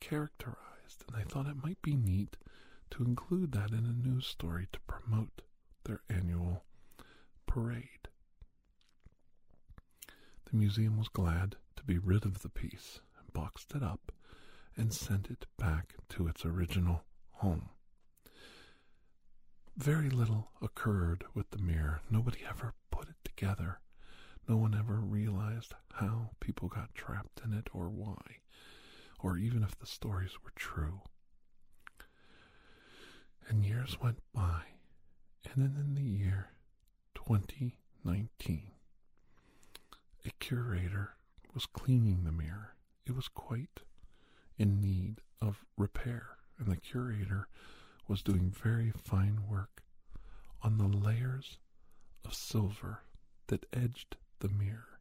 characterized, 0.00 1.04
and 1.06 1.16
I 1.16 1.22
thought 1.22 1.46
it 1.46 1.62
might 1.62 1.80
be 1.80 1.94
neat 1.94 2.36
to 2.90 3.04
include 3.04 3.52
that 3.52 3.70
in 3.70 3.86
a 3.86 3.92
news 4.08 4.26
story 4.26 4.66
to 4.72 4.80
promote 4.80 5.42
their 5.84 6.00
annual 6.10 6.64
parade. 7.46 8.08
The 10.50 10.56
museum 10.56 10.98
was 10.98 11.08
glad 11.08 11.56
to 11.76 11.84
be 11.84 11.98
rid 11.98 12.24
of 12.24 12.42
the 12.42 12.48
piece 12.48 13.00
boxed 13.32 13.74
it 13.74 13.82
up 13.82 14.12
and 14.76 14.92
sent 14.92 15.30
it 15.30 15.46
back 15.58 15.94
to 16.10 16.26
its 16.28 16.44
original 16.44 17.04
home. 17.32 17.70
Very 19.76 20.10
little 20.10 20.50
occurred 20.60 21.24
with 21.34 21.50
the 21.50 21.58
mirror. 21.58 22.02
Nobody 22.10 22.40
ever 22.48 22.74
put 22.90 23.08
it 23.08 23.16
together. 23.24 23.80
No 24.48 24.56
one 24.56 24.74
ever 24.74 24.96
realized 24.96 25.74
how 25.94 26.30
people 26.40 26.68
got 26.68 26.94
trapped 26.94 27.40
in 27.44 27.52
it 27.52 27.68
or 27.72 27.88
why, 27.88 28.38
or 29.18 29.38
even 29.38 29.62
if 29.62 29.78
the 29.78 29.86
stories 29.86 30.32
were 30.44 30.52
true. 30.54 31.00
And 33.48 33.64
years 33.64 33.98
went 34.00 34.18
by, 34.34 34.62
and 35.44 35.62
then 35.62 35.76
in 35.78 35.94
the 35.94 36.02
year 36.02 36.50
2019, 37.14 38.72
a 40.24 40.30
curator 40.38 41.14
was 41.54 41.66
cleaning 41.66 42.24
the 42.24 42.32
mirror. 42.32 42.74
It 43.06 43.14
was 43.16 43.28
quite 43.28 43.80
in 44.58 44.80
need 44.80 45.20
of 45.40 45.64
repair, 45.76 46.36
and 46.58 46.68
the 46.68 46.76
curator 46.76 47.48
was 48.08 48.22
doing 48.22 48.50
very 48.50 48.90
fine 48.90 49.40
work 49.48 49.82
on 50.62 50.78
the 50.78 50.86
layers 50.86 51.58
of 52.24 52.34
silver 52.34 53.00
that 53.48 53.66
edged 53.72 54.16
the 54.40 54.48
mirror. 54.48 55.00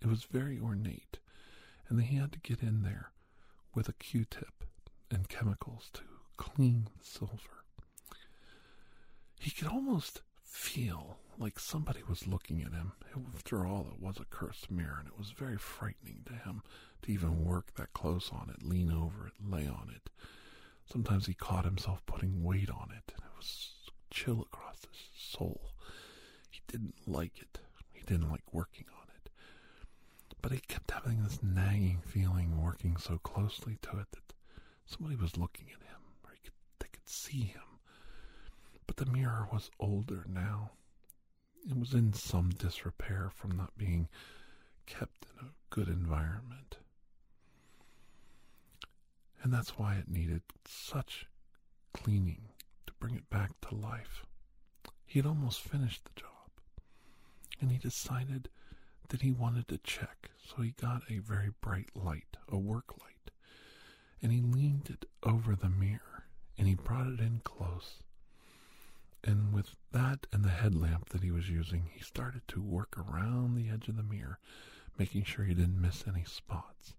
It 0.00 0.06
was 0.06 0.24
very 0.24 0.58
ornate, 0.58 1.18
and 1.88 2.00
he 2.02 2.16
had 2.16 2.32
to 2.32 2.38
get 2.40 2.62
in 2.62 2.82
there 2.82 3.12
with 3.74 3.88
a 3.88 3.92
Q 3.92 4.24
tip 4.24 4.64
and 5.10 5.28
chemicals 5.28 5.90
to 5.94 6.02
clean 6.36 6.88
the 6.98 7.04
silver. 7.04 7.64
He 9.40 9.50
could 9.50 9.68
almost 9.68 10.22
feel 10.44 11.18
like 11.38 11.58
somebody 11.58 12.00
was 12.08 12.26
looking 12.26 12.62
at 12.62 12.72
him. 12.72 12.92
After 13.34 13.64
all, 13.64 13.86
it 13.92 14.02
was 14.02 14.18
a 14.18 14.24
cursed 14.24 14.70
mirror, 14.70 14.96
and 14.98 15.08
it 15.08 15.18
was 15.18 15.30
very 15.30 15.56
frightening 15.56 16.22
to 16.26 16.32
him 16.32 16.62
to 17.02 17.12
even 17.12 17.44
work 17.44 17.74
that 17.74 17.92
close 17.92 18.30
on 18.32 18.50
it, 18.50 18.66
lean 18.66 18.90
over 18.90 19.26
it, 19.26 19.34
lay 19.40 19.66
on 19.66 19.92
it. 19.94 20.10
Sometimes 20.90 21.26
he 21.26 21.34
caught 21.34 21.64
himself 21.64 22.04
putting 22.06 22.42
weight 22.42 22.70
on 22.70 22.90
it, 22.96 23.12
and 23.14 23.22
it 23.24 23.36
was 23.36 23.70
chill 24.10 24.42
across 24.42 24.80
his 24.90 25.00
soul. 25.14 25.72
He 26.50 26.60
didn't 26.66 26.94
like 27.06 27.38
it. 27.40 27.60
He 27.92 28.02
didn't 28.04 28.30
like 28.30 28.52
working 28.52 28.86
on 28.96 29.06
it. 29.14 29.30
But 30.40 30.52
he 30.52 30.60
kept 30.60 30.90
having 30.90 31.22
this 31.22 31.42
nagging 31.42 32.00
feeling 32.00 32.62
working 32.62 32.96
so 32.96 33.18
closely 33.18 33.76
to 33.82 33.98
it 33.98 34.10
that 34.12 34.32
somebody 34.86 35.16
was 35.16 35.36
looking 35.36 35.66
at 35.70 35.82
him, 35.86 36.00
or 36.24 36.30
he 36.32 36.40
could, 36.42 36.52
they 36.78 36.88
could 36.90 37.08
see 37.08 37.42
him. 37.42 37.62
But 38.86 38.96
the 38.96 39.06
mirror 39.06 39.46
was 39.52 39.70
older 39.78 40.24
now. 40.28 40.70
It 41.68 41.76
was 41.78 41.92
in 41.92 42.12
some 42.14 42.50
disrepair 42.50 43.30
from 43.34 43.56
not 43.56 43.76
being 43.76 44.08
kept 44.86 45.26
in 45.32 45.46
a 45.46 45.52
good 45.68 45.88
environment. 45.88 46.78
And 49.42 49.52
that's 49.52 49.78
why 49.78 49.94
it 49.94 50.08
needed 50.08 50.42
such 50.66 51.26
cleaning 51.92 52.48
to 52.86 52.92
bring 52.98 53.14
it 53.14 53.30
back 53.30 53.50
to 53.62 53.74
life. 53.74 54.26
He 55.04 55.18
had 55.18 55.26
almost 55.26 55.60
finished 55.60 56.04
the 56.04 56.20
job, 56.20 56.50
and 57.60 57.70
he 57.70 57.78
decided 57.78 58.48
that 59.08 59.22
he 59.22 59.32
wanted 59.32 59.68
to 59.68 59.78
check, 59.78 60.30
so 60.44 60.62
he 60.62 60.72
got 60.72 61.02
a 61.10 61.18
very 61.18 61.50
bright 61.60 61.88
light, 61.94 62.36
a 62.48 62.58
work 62.58 62.92
light, 63.00 63.30
and 64.20 64.32
he 64.32 64.40
leaned 64.42 64.90
it 64.90 65.06
over 65.22 65.54
the 65.56 65.70
mirror, 65.70 66.24
and 66.58 66.68
he 66.68 66.74
brought 66.74 67.06
it 67.06 67.20
in 67.20 67.40
close. 67.44 68.02
And 69.24 69.52
with 69.52 69.76
that 69.92 70.26
and 70.32 70.44
the 70.44 70.50
headlamp 70.50 71.08
that 71.10 71.22
he 71.22 71.30
was 71.30 71.48
using, 71.48 71.90
he 71.92 72.02
started 72.02 72.42
to 72.48 72.60
work 72.60 72.96
around 72.98 73.54
the 73.54 73.68
edge 73.70 73.88
of 73.88 73.96
the 73.96 74.02
mirror, 74.02 74.38
making 74.98 75.24
sure 75.24 75.44
he 75.44 75.54
didn't 75.54 75.80
miss 75.80 76.04
any 76.06 76.24
spots. 76.24 76.94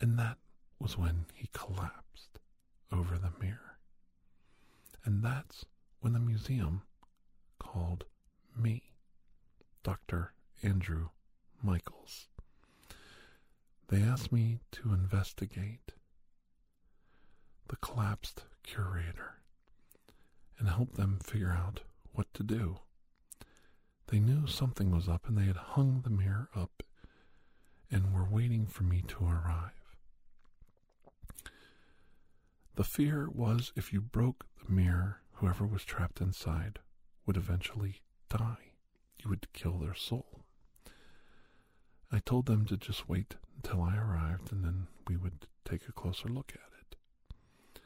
And 0.00 0.18
that 0.18 0.38
was 0.80 0.96
when 0.96 1.26
he 1.34 1.48
collapsed 1.52 2.38
over 2.92 3.16
the 3.18 3.32
mirror. 3.40 3.78
And 5.04 5.22
that's 5.22 5.64
when 6.00 6.12
the 6.12 6.18
museum 6.20 6.82
called 7.58 8.04
me, 8.56 8.82
Dr. 9.82 10.32
Andrew 10.62 11.08
Michaels. 11.62 12.28
They 13.88 14.02
asked 14.02 14.32
me 14.32 14.60
to 14.72 14.92
investigate 14.92 15.92
the 17.68 17.76
collapsed 17.76 18.44
curator 18.62 19.38
and 20.58 20.68
help 20.68 20.94
them 20.94 21.18
figure 21.22 21.52
out 21.52 21.80
what 22.12 22.32
to 22.34 22.42
do. 22.42 22.78
They 24.08 24.18
knew 24.18 24.46
something 24.46 24.90
was 24.90 25.08
up 25.08 25.28
and 25.28 25.36
they 25.36 25.44
had 25.44 25.56
hung 25.56 26.00
the 26.02 26.10
mirror 26.10 26.48
up 26.54 26.82
and 27.90 28.12
were 28.14 28.24
waiting 28.24 28.66
for 28.66 28.84
me 28.84 29.02
to 29.08 29.24
arrive. 29.24 29.77
The 32.78 32.84
fear 32.84 33.28
was 33.28 33.72
if 33.74 33.92
you 33.92 34.00
broke 34.00 34.46
the 34.64 34.72
mirror, 34.72 35.20
whoever 35.32 35.66
was 35.66 35.84
trapped 35.84 36.20
inside 36.20 36.78
would 37.26 37.36
eventually 37.36 38.02
die. 38.28 38.70
You 39.20 39.30
would 39.30 39.52
kill 39.52 39.78
their 39.78 39.96
soul. 39.96 40.44
I 42.12 42.20
told 42.20 42.46
them 42.46 42.66
to 42.66 42.76
just 42.76 43.08
wait 43.08 43.34
until 43.56 43.82
I 43.82 43.96
arrived 43.96 44.52
and 44.52 44.64
then 44.64 44.86
we 45.08 45.16
would 45.16 45.48
take 45.64 45.88
a 45.88 45.92
closer 45.92 46.28
look 46.28 46.52
at 46.54 46.70
it. 46.80 47.80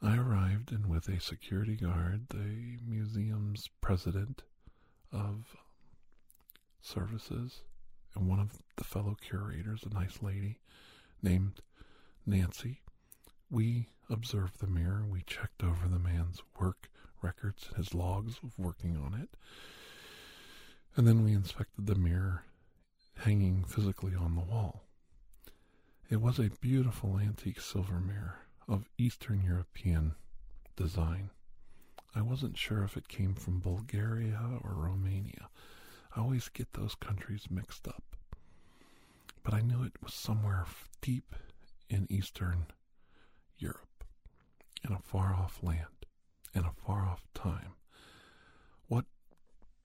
I 0.00 0.16
arrived 0.16 0.70
and 0.70 0.86
with 0.86 1.08
a 1.08 1.20
security 1.20 1.74
guard, 1.74 2.28
the 2.28 2.78
museum's 2.86 3.68
president 3.80 4.44
of 5.10 5.56
services, 6.80 7.62
and 8.14 8.28
one 8.28 8.38
of 8.38 8.62
the 8.76 8.84
fellow 8.84 9.16
curators, 9.20 9.82
a 9.82 9.92
nice 9.92 10.22
lady 10.22 10.60
named 11.20 11.62
Nancy, 12.24 12.82
we 13.50 13.88
observed 14.10 14.60
the 14.60 14.66
mirror. 14.66 15.04
We 15.08 15.22
checked 15.22 15.62
over 15.62 15.88
the 15.88 15.98
man's 15.98 16.42
work 16.58 16.90
records 17.22 17.66
and 17.68 17.76
his 17.76 17.94
logs 17.94 18.38
of 18.42 18.58
working 18.58 18.96
on 18.96 19.18
it. 19.20 19.30
And 20.96 21.06
then 21.06 21.24
we 21.24 21.32
inspected 21.32 21.86
the 21.86 21.94
mirror 21.94 22.44
hanging 23.18 23.64
physically 23.64 24.14
on 24.14 24.34
the 24.34 24.42
wall. 24.42 24.82
It 26.10 26.20
was 26.20 26.38
a 26.38 26.50
beautiful 26.60 27.18
antique 27.18 27.60
silver 27.60 28.00
mirror 28.00 28.40
of 28.66 28.88
Eastern 28.98 29.42
European 29.42 30.14
design. 30.76 31.30
I 32.14 32.22
wasn't 32.22 32.58
sure 32.58 32.82
if 32.82 32.96
it 32.96 33.08
came 33.08 33.34
from 33.34 33.60
Bulgaria 33.60 34.40
or 34.62 34.72
Romania. 34.74 35.48
I 36.16 36.20
always 36.20 36.48
get 36.48 36.72
those 36.72 36.96
countries 36.96 37.46
mixed 37.50 37.86
up. 37.86 38.02
But 39.44 39.54
I 39.54 39.60
knew 39.60 39.82
it 39.84 40.02
was 40.02 40.12
somewhere 40.14 40.66
deep 41.00 41.34
in 41.88 42.06
Eastern 42.10 42.66
Europe, 43.58 43.88
in 44.86 44.92
a 44.92 44.98
far 44.98 45.34
off 45.34 45.60
land, 45.62 46.06
in 46.54 46.64
a 46.64 46.72
far 46.72 47.06
off 47.06 47.22
time. 47.34 47.74
What 48.88 49.04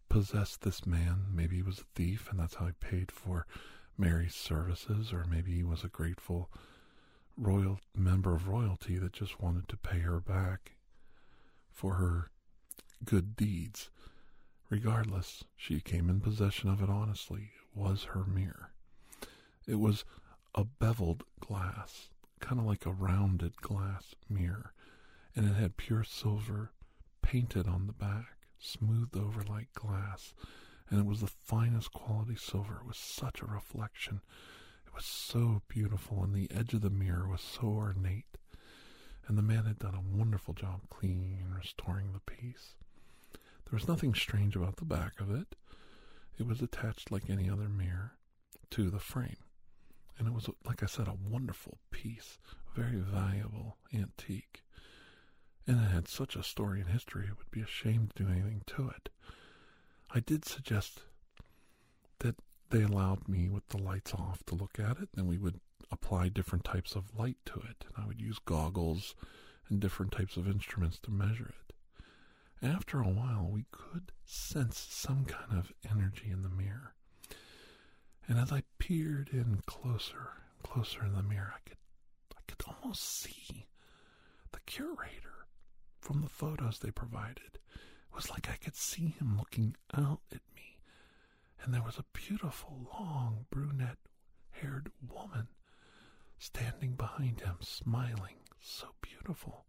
possessed 0.09 0.61
this 0.61 0.85
man? 0.85 1.25
Maybe 1.33 1.57
he 1.57 1.61
was 1.61 1.79
a 1.79 1.85
thief, 1.95 2.29
and 2.29 2.39
that's 2.39 2.55
how 2.55 2.65
he 2.67 2.73
paid 2.73 3.11
for 3.11 3.45
Mary's 3.97 4.35
services, 4.35 5.13
or 5.13 5.25
maybe 5.29 5.53
he 5.53 5.63
was 5.63 5.83
a 5.83 5.89
grateful 5.89 6.49
royal 7.37 7.79
member 7.93 8.33
of 8.33 8.47
royalty 8.47 8.97
that 8.97 9.13
just 9.13 9.41
wanted 9.41 9.67
to 9.67 9.77
pay 9.77 9.99
her 9.99 10.19
back 10.19 10.73
for 11.69 11.95
her 11.95 12.29
good 13.03 13.35
deeds. 13.35 13.89
Regardless, 14.69 15.43
she 15.55 15.79
came 15.79 16.09
in 16.09 16.19
possession 16.21 16.69
of 16.69 16.81
it 16.81 16.89
honestly. 16.89 17.51
It 17.55 17.77
was 17.77 18.03
her 18.05 18.23
mirror. 18.25 18.71
It 19.67 19.79
was 19.79 20.05
a 20.55 20.63
beveled 20.63 21.23
glass, 21.39 22.09
kind 22.39 22.59
of 22.59 22.65
like 22.65 22.85
a 22.85 22.91
rounded 22.91 23.57
glass 23.61 24.15
mirror, 24.29 24.73
and 25.35 25.45
it 25.49 25.55
had 25.55 25.77
pure 25.77 26.03
silver 26.03 26.71
painted 27.21 27.67
on 27.67 27.87
the 27.87 27.93
back, 27.93 28.37
smoothed 28.59 29.17
over 29.17 29.41
like 29.43 29.73
glass, 29.73 30.33
and 30.89 30.99
it 30.99 31.05
was 31.05 31.21
the 31.21 31.27
finest 31.27 31.91
quality 31.91 32.35
silver. 32.35 32.77
It 32.81 32.87
was 32.87 32.97
such 32.97 33.41
a 33.41 33.45
reflection 33.45 34.21
It 34.87 34.93
was 34.93 35.05
so 35.05 35.61
beautiful, 35.67 36.23
and 36.23 36.33
the 36.33 36.49
edge 36.51 36.73
of 36.73 36.81
the 36.81 36.89
mirror 36.89 37.27
was 37.27 37.41
so 37.41 37.67
ornate. 37.67 38.37
And 39.27 39.37
the 39.37 39.41
man 39.41 39.65
had 39.65 39.79
done 39.79 39.95
a 39.95 40.17
wonderful 40.17 40.53
job 40.53 40.81
cleaning 40.89 41.39
and 41.41 41.55
restoring 41.55 42.13
the 42.13 42.19
piece. 42.19 42.75
There 43.33 43.73
was 43.77 43.87
nothing 43.87 44.13
strange 44.13 44.55
about 44.55 44.77
the 44.77 44.85
back 44.85 45.19
of 45.19 45.31
it. 45.31 45.55
It 46.37 46.45
was 46.45 46.61
attached 46.61 47.11
like 47.11 47.29
any 47.29 47.49
other 47.49 47.67
mirror 47.69 48.17
to 48.71 48.89
the 48.89 48.99
frame. 48.99 49.37
And 50.17 50.27
it 50.27 50.33
was, 50.33 50.49
like 50.65 50.83
I 50.83 50.85
said, 50.85 51.07
a 51.07 51.17
wonderful 51.29 51.79
piece, 51.91 52.37
very 52.75 52.97
valuable 52.99 53.77
antique. 53.93 54.61
And 55.67 55.81
it 55.81 55.91
had 55.91 56.07
such 56.07 56.35
a 56.35 56.43
story 56.43 56.81
and 56.81 56.89
history, 56.89 57.25
it 57.25 57.37
would 57.37 57.51
be 57.51 57.61
a 57.61 57.67
shame 57.67 58.09
to 58.15 58.23
do 58.23 58.29
anything 58.29 58.61
to 58.67 58.89
it. 58.89 59.09
I 60.13 60.19
did 60.19 60.45
suggest 60.45 61.01
that 62.19 62.35
they 62.69 62.83
allowed 62.83 63.27
me 63.27 63.49
with 63.49 63.67
the 63.69 63.77
lights 63.77 64.13
off 64.13 64.43
to 64.45 64.55
look 64.55 64.79
at 64.79 64.97
it, 64.99 65.09
and 65.15 65.27
we 65.27 65.37
would 65.37 65.59
apply 65.91 66.29
different 66.29 66.63
types 66.63 66.95
of 66.95 67.17
light 67.17 67.37
to 67.45 67.55
it. 67.55 67.85
And 67.87 68.03
I 68.03 68.07
would 68.07 68.21
use 68.21 68.39
goggles 68.39 69.15
and 69.69 69.79
different 69.79 70.11
types 70.11 70.37
of 70.37 70.47
instruments 70.47 70.99
to 70.99 71.11
measure 71.11 71.53
it. 71.59 71.73
After 72.65 73.01
a 73.01 73.09
while, 73.09 73.49
we 73.51 73.65
could 73.71 74.11
sense 74.25 74.79
some 74.89 75.25
kind 75.25 75.57
of 75.59 75.73
energy 75.89 76.29
in 76.31 76.41
the 76.41 76.49
mirror. 76.49 76.93
And 78.27 78.39
as 78.39 78.51
I 78.51 78.63
peered 78.79 79.29
in 79.31 79.61
closer, 79.65 80.29
and 80.51 80.63
closer 80.63 81.03
in 81.05 81.13
the 81.13 81.21
mirror, 81.23 81.53
I 81.55 81.69
could, 81.69 81.77
I 82.35 82.41
could 82.47 82.63
almost 82.67 83.03
see 83.03 83.67
the 84.51 84.59
curator 84.65 85.34
from 86.05 86.21
the 86.21 86.29
photos 86.29 86.77
they 86.77 86.91
provided. 86.91 87.55
It 87.55 88.15
was 88.15 88.29
like 88.29 88.47
I 88.47 88.57
could 88.57 88.75
see 88.75 89.15
him 89.19 89.37
looking 89.37 89.75
out 89.97 90.21
at 90.31 90.41
me. 90.55 90.77
And 91.63 91.73
there 91.73 91.81
was 91.81 91.97
a 91.97 92.05
beautiful, 92.13 92.87
long, 92.93 93.47
brunette 93.49 93.97
haired 94.51 94.91
woman 95.09 95.47
standing 96.37 96.93
behind 96.93 97.41
him, 97.41 97.55
smiling, 97.61 98.35
so 98.61 98.89
beautiful. 99.01 99.65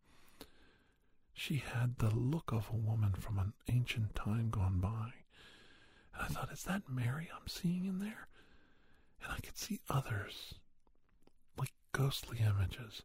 She 1.32 1.56
had 1.56 1.96
the 1.98 2.14
look 2.14 2.52
of 2.52 2.68
a 2.68 2.76
woman 2.76 3.14
from 3.14 3.38
an 3.38 3.54
ancient 3.68 4.14
time 4.14 4.50
gone 4.50 4.78
by. 4.78 5.12
And 6.14 6.22
I 6.22 6.26
thought, 6.26 6.52
is 6.52 6.64
that 6.64 6.82
Mary 6.86 7.30
I'm 7.34 7.48
seeing 7.48 7.86
in 7.86 7.98
there? 7.98 8.28
And 9.22 9.32
I 9.32 9.40
could 9.40 9.56
see 9.56 9.80
others, 9.88 10.54
like 11.58 11.72
ghostly 11.92 12.40
images. 12.40 13.02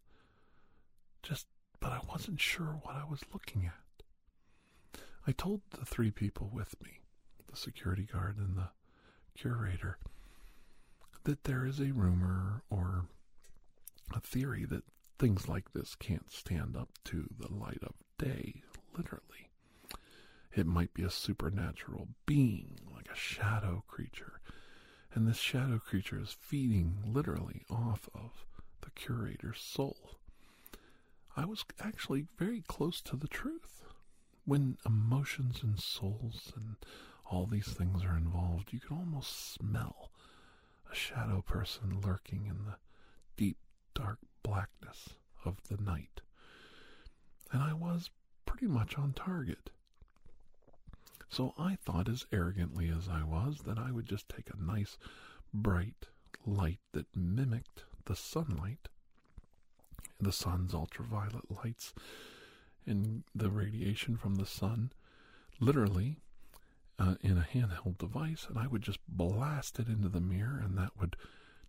Just, 1.23 1.47
but 1.81 1.91
I 1.91 1.99
wasn't 2.09 2.39
sure 2.39 2.79
what 2.83 2.95
I 2.95 3.03
was 3.03 3.19
looking 3.33 3.65
at. 3.65 5.03
I 5.27 5.33
told 5.33 5.61
the 5.71 5.85
three 5.85 6.11
people 6.11 6.49
with 6.53 6.81
me, 6.81 7.01
the 7.49 7.57
security 7.57 8.03
guard 8.03 8.37
and 8.37 8.55
the 8.55 8.69
curator, 9.35 9.97
that 11.25 11.43
there 11.43 11.65
is 11.65 11.79
a 11.79 11.91
rumor 11.91 12.63
or 12.69 13.05
a 14.13 14.19
theory 14.21 14.65
that 14.65 14.83
things 15.19 15.47
like 15.47 15.73
this 15.73 15.95
can't 15.95 16.31
stand 16.31 16.77
up 16.77 16.89
to 17.05 17.27
the 17.37 17.53
light 17.53 17.83
of 17.83 17.93
day, 18.17 18.63
literally. 18.97 19.49
It 20.53 20.65
might 20.65 20.93
be 20.93 21.03
a 21.03 21.09
supernatural 21.09 22.07
being, 22.25 22.79
like 22.93 23.07
a 23.11 23.15
shadow 23.15 23.83
creature. 23.87 24.41
And 25.13 25.27
this 25.27 25.37
shadow 25.37 25.79
creature 25.79 26.19
is 26.19 26.35
feeding 26.39 27.03
literally 27.05 27.63
off 27.69 28.09
of 28.13 28.45
the 28.81 28.89
curator's 28.91 29.59
soul. 29.59 30.20
I 31.35 31.45
was 31.45 31.65
actually 31.79 32.25
very 32.37 32.61
close 32.61 33.01
to 33.01 33.15
the 33.15 33.27
truth. 33.27 33.83
When 34.45 34.77
emotions 34.85 35.63
and 35.63 35.79
souls 35.79 36.51
and 36.55 36.75
all 37.25 37.45
these 37.45 37.67
things 37.67 38.03
are 38.03 38.17
involved, 38.17 38.73
you 38.73 38.79
can 38.79 38.97
almost 38.97 39.53
smell 39.53 40.11
a 40.91 40.95
shadow 40.95 41.41
person 41.41 42.01
lurking 42.01 42.45
in 42.47 42.65
the 42.65 42.77
deep, 43.37 43.57
dark 43.93 44.19
blackness 44.43 45.09
of 45.45 45.57
the 45.69 45.77
night 45.81 46.21
and 47.51 47.61
I 47.61 47.73
was 47.73 48.09
pretty 48.45 48.67
much 48.67 48.97
on 48.97 49.13
target. 49.13 49.69
So 51.29 51.53
I 51.57 51.75
thought, 51.75 52.09
as 52.09 52.25
arrogantly 52.31 52.89
as 52.89 53.07
I 53.07 53.23
was, 53.23 53.59
that 53.65 53.77
I 53.77 53.91
would 53.91 54.05
just 54.05 54.27
take 54.27 54.49
a 54.49 54.61
nice, 54.61 54.97
bright 55.53 56.07
light 56.45 56.79
that 56.93 57.15
mimicked 57.15 57.85
the 58.05 58.15
sunlight, 58.15 58.89
the 60.21 60.31
sun's 60.31 60.73
ultraviolet 60.73 61.49
lights, 61.63 61.93
and 62.85 63.23
the 63.35 63.49
radiation 63.49 64.17
from 64.17 64.35
the 64.35 64.45
sun, 64.45 64.91
literally 65.59 66.17
uh, 66.99 67.15
in 67.21 67.37
a 67.37 67.47
handheld 67.53 67.97
device, 67.97 68.45
and 68.47 68.57
I 68.57 68.67
would 68.67 68.81
just 68.81 68.99
blast 69.07 69.79
it 69.79 69.87
into 69.87 70.09
the 70.09 70.21
mirror, 70.21 70.61
and 70.63 70.77
that 70.77 70.91
would 70.99 71.15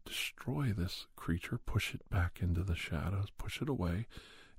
destroy 0.04 0.72
this 0.72 1.06
creature, 1.16 1.58
push 1.58 1.94
it 1.94 2.08
back 2.10 2.38
into 2.42 2.62
the 2.62 2.76
shadows, 2.76 3.28
push 3.38 3.62
it 3.62 3.68
away, 3.68 4.06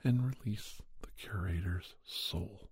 and 0.04 0.34
release 0.46 0.82
the 1.02 1.10
curator's 1.18 1.96
soul. 2.06 2.70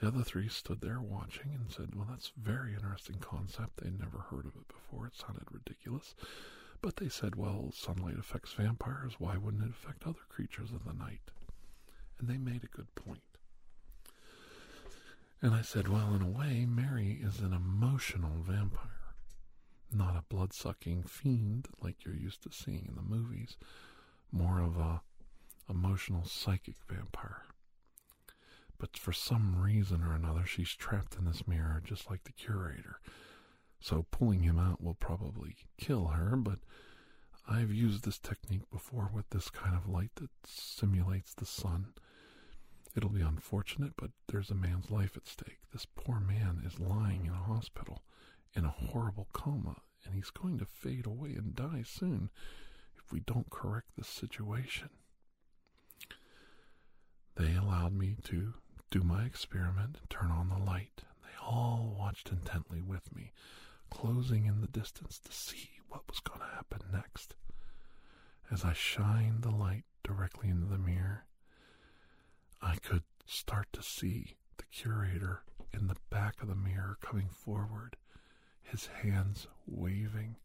The 0.00 0.08
other 0.08 0.22
three 0.22 0.48
stood 0.48 0.80
there 0.80 1.00
watching 1.00 1.52
and 1.54 1.70
said, 1.70 1.94
Well, 1.94 2.06
that's 2.08 2.32
a 2.36 2.40
very 2.40 2.74
interesting 2.74 3.16
concept. 3.20 3.76
They'd 3.76 3.98
never 3.98 4.18
heard 4.18 4.46
of 4.46 4.56
it 4.56 4.68
before. 4.68 5.06
It 5.06 5.16
sounded 5.16 5.44
ridiculous. 5.50 6.14
But 6.84 6.96
they 6.96 7.08
said, 7.08 7.34
Well, 7.34 7.72
sunlight 7.72 8.18
affects 8.18 8.52
vampires. 8.52 9.14
Why 9.18 9.38
wouldn't 9.38 9.64
it 9.64 9.70
affect 9.70 10.06
other 10.06 10.26
creatures 10.28 10.70
of 10.70 10.84
the 10.84 10.92
night? 10.92 11.30
And 12.18 12.28
they 12.28 12.36
made 12.36 12.62
a 12.62 12.76
good 12.76 12.94
point. 12.94 13.22
And 15.40 15.54
I 15.54 15.62
said, 15.62 15.88
Well, 15.88 16.14
in 16.14 16.20
a 16.20 16.28
way, 16.28 16.66
Mary 16.66 17.22
is 17.22 17.40
an 17.40 17.54
emotional 17.54 18.42
vampire, 18.42 19.14
not 19.90 20.14
a 20.14 20.26
blood 20.28 20.52
sucking 20.52 21.04
fiend 21.04 21.68
like 21.80 22.04
you're 22.04 22.14
used 22.14 22.42
to 22.42 22.52
seeing 22.52 22.84
in 22.86 22.96
the 22.96 23.16
movies, 23.16 23.56
more 24.30 24.60
of 24.60 24.76
a 24.76 25.00
emotional 25.70 26.26
psychic 26.26 26.76
vampire. 26.86 27.44
But 28.76 28.98
for 28.98 29.14
some 29.14 29.56
reason 29.58 30.02
or 30.02 30.12
another, 30.12 30.44
she's 30.44 30.74
trapped 30.74 31.16
in 31.16 31.24
this 31.24 31.48
mirror 31.48 31.80
just 31.82 32.10
like 32.10 32.24
the 32.24 32.32
curator. 32.32 33.00
So 33.84 34.06
pulling 34.10 34.44
him 34.44 34.58
out 34.58 34.82
will 34.82 34.94
probably 34.94 35.56
kill 35.76 36.06
her, 36.06 36.36
but 36.36 36.60
I've 37.46 37.70
used 37.70 38.02
this 38.04 38.18
technique 38.18 38.70
before 38.70 39.10
with 39.12 39.28
this 39.28 39.50
kind 39.50 39.76
of 39.76 39.86
light 39.86 40.14
that 40.14 40.30
simulates 40.46 41.34
the 41.34 41.44
sun. 41.44 41.88
It'll 42.96 43.10
be 43.10 43.20
unfortunate, 43.20 43.92
but 43.98 44.12
there's 44.28 44.48
a 44.48 44.54
man's 44.54 44.90
life 44.90 45.18
at 45.18 45.26
stake. 45.26 45.58
This 45.70 45.84
poor 45.84 46.18
man 46.18 46.62
is 46.64 46.80
lying 46.80 47.26
in 47.26 47.32
a 47.32 47.36
hospital 47.36 48.02
in 48.54 48.64
a 48.64 48.68
horrible 48.68 49.28
coma, 49.34 49.76
and 50.06 50.14
he's 50.14 50.30
going 50.30 50.58
to 50.60 50.64
fade 50.64 51.04
away 51.04 51.34
and 51.34 51.54
die 51.54 51.82
soon 51.84 52.30
if 52.96 53.12
we 53.12 53.20
don't 53.20 53.50
correct 53.50 53.88
this 53.98 54.08
situation. 54.08 54.88
They 57.36 57.54
allowed 57.54 57.92
me 57.92 58.16
to 58.24 58.54
do 58.90 59.02
my 59.02 59.24
experiment 59.24 59.98
and 60.00 60.08
turn 60.08 60.30
on 60.30 60.48
the 60.48 60.64
light. 60.64 61.02
They 61.22 61.36
all 61.44 61.94
watched 61.98 62.30
intently 62.30 62.80
with 62.80 63.14
me, 63.14 63.32
closing 63.90 64.46
in 64.46 64.60
the 64.60 64.66
distance 64.68 65.18
to 65.20 65.32
see 65.32 65.70
what 65.88 66.06
was 66.08 66.20
going 66.20 66.40
to 66.40 66.54
happen 66.56 66.80
next. 66.92 67.34
As 68.50 68.64
I 68.64 68.72
shined 68.72 69.42
the 69.42 69.50
light 69.50 69.84
directly 70.02 70.48
into 70.48 70.66
the 70.66 70.78
mirror, 70.78 71.24
I 72.60 72.76
could 72.76 73.02
start 73.26 73.68
to 73.72 73.82
see 73.82 74.36
the 74.56 74.64
curator 74.64 75.42
in 75.72 75.86
the 75.86 75.96
back 76.10 76.42
of 76.42 76.48
the 76.48 76.54
mirror 76.54 76.98
coming 77.00 77.28
forward, 77.28 77.96
his 78.62 78.86
hands 78.86 79.46
waving, 79.66 80.36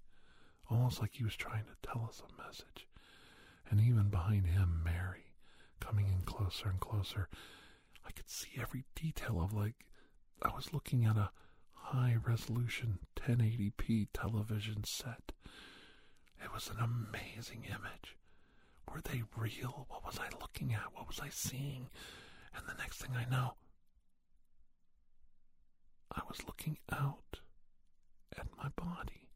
almost 0.70 1.02
like 1.02 1.16
he 1.16 1.24
was 1.24 1.36
trying 1.36 1.66
to 1.66 1.88
tell 1.88 2.06
us 2.08 2.22
a 2.22 2.42
message. 2.42 2.88
And 3.70 3.80
even 3.80 4.10
behind 4.10 4.48
him, 4.48 4.82
Mary 4.84 5.30
coming 5.80 6.08
in 6.08 6.22
closer 6.22 6.70
and 6.70 6.80
closer. 6.80 7.28
I 8.06 8.12
could 8.12 8.30
see 8.30 8.50
every 8.60 8.86
detail 8.96 9.42
of 9.42 9.54
like 9.54 9.86
I 10.42 10.50
was 10.50 10.74
looking 10.74 11.06
at 11.06 11.18
a 11.18 11.32
high 11.92 12.16
resolution 12.24 13.00
1080p 13.16 14.10
television 14.14 14.84
set. 14.84 15.32
It 16.44 16.54
was 16.54 16.70
an 16.70 16.78
amazing 16.78 17.66
image. 17.66 18.16
Were 18.88 19.02
they 19.02 19.24
real? 19.36 19.88
What 19.90 20.06
was 20.06 20.20
I 20.20 20.28
looking 20.40 20.72
at? 20.72 20.94
What 20.94 21.08
was 21.08 21.20
I 21.20 21.30
seeing? 21.30 21.90
And 22.56 22.68
the 22.68 22.78
next 22.78 23.02
thing 23.02 23.12
I 23.18 23.28
know, 23.28 23.54
I 26.12 26.22
was 26.28 26.46
looking 26.46 26.78
out 26.92 27.40
at 28.38 28.46
my 28.56 28.70
body, 28.76 29.28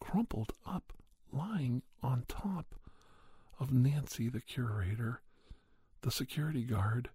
crumpled 0.00 0.52
up, 0.66 0.92
lying 1.32 1.80
on 2.02 2.24
top 2.28 2.74
of 3.58 3.72
Nancy, 3.72 4.28
the 4.28 4.42
curator, 4.42 5.22
the 6.02 6.10
security 6.10 6.64
guard, 6.64 7.08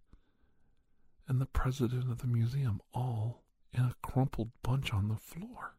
and 1.28 1.40
the 1.40 1.46
president 1.46 2.12
of 2.12 2.18
the 2.18 2.28
museum 2.28 2.82
all 2.96 3.43
in 3.74 3.84
a 3.84 3.96
crumpled 4.02 4.52
bunch 4.62 4.94
on 4.94 5.08
the 5.08 5.18
floor. 5.18 5.76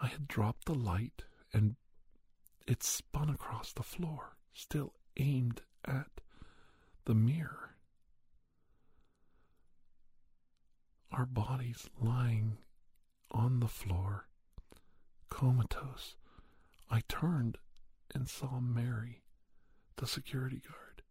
I 0.00 0.06
had 0.06 0.26
dropped 0.26 0.64
the 0.64 0.74
light 0.74 1.24
and 1.52 1.76
it 2.66 2.82
spun 2.82 3.28
across 3.28 3.72
the 3.72 3.82
floor, 3.82 4.36
still 4.54 4.94
aimed 5.16 5.62
at 5.84 6.20
the 7.04 7.14
mirror. 7.14 7.74
Our 11.12 11.26
bodies 11.26 11.88
lying 12.00 12.58
on 13.32 13.60
the 13.60 13.68
floor, 13.68 14.28
comatose. 15.28 16.14
I 16.88 17.02
turned 17.08 17.58
and 18.14 18.28
saw 18.28 18.60
Mary, 18.60 19.22
the 19.96 20.06
security 20.06 20.62
guard 20.66 21.02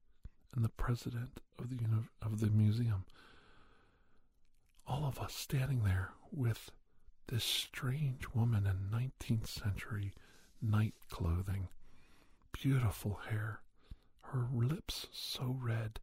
and 0.56 0.64
the 0.64 0.70
president 0.70 1.40
of 1.58 1.70
the 1.70 1.78
of 2.22 2.40
the 2.40 2.50
museum. 2.50 3.06
All 4.90 5.06
of 5.06 5.20
us 5.20 5.34
standing 5.34 5.84
there 5.84 6.14
with 6.32 6.72
this 7.28 7.44
strange 7.44 8.24
woman 8.34 8.66
in 8.66 8.90
19th 8.92 9.48
century 9.48 10.14
night 10.62 10.96
clothing, 11.10 11.70
beautiful 12.52 13.22
hair, 13.30 13.62
her 14.22 14.48
lips 14.52 15.06
so 15.14 15.58
red. 15.62 16.00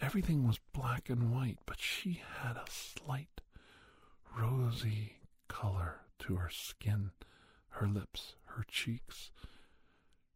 Everything 0.00 0.46
was 0.46 0.58
black 0.72 1.10
and 1.10 1.32
white, 1.34 1.58
but 1.66 1.80
she 1.80 2.22
had 2.40 2.56
a 2.56 2.64
slight 2.70 3.40
rosy 4.38 5.16
color 5.48 6.00
to 6.20 6.36
her 6.36 6.50
skin, 6.50 7.10
her 7.70 7.86
lips, 7.88 8.34
her 8.46 8.64
cheeks. 8.68 9.30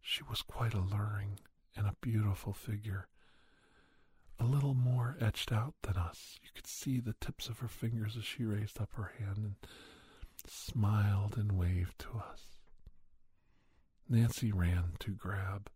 She 0.01 0.23
was 0.29 0.43
quite 0.43 0.75
alluring 0.75 1.39
and 1.77 1.87
a 1.87 1.97
beautiful 2.01 2.53
figure. 2.53 3.07
A 4.39 4.45
little 4.45 4.75
more 4.75 5.17
etched 5.21 5.51
out 5.53 5.75
than 5.83 5.97
us. 5.97 6.39
You 6.43 6.51
could 6.55 6.67
see 6.67 7.01
the 7.01 7.15
tips 7.21 7.49
of 7.49 7.59
her 7.61 7.69
fingers 7.69 8.17
as 8.17 8.25
she 8.25 8.45
raised 8.45 8.81
up 8.81 8.93
her 8.95 9.13
hand 9.19 9.39
and 9.39 9.55
smiled 10.47 11.37
and 11.37 11.53
waved 11.53 11.99
to 12.01 12.19
us. 12.19 12.43
Nancy 14.09 14.53
ran 14.53 14.93
to 15.01 15.11
grab 15.13 15.71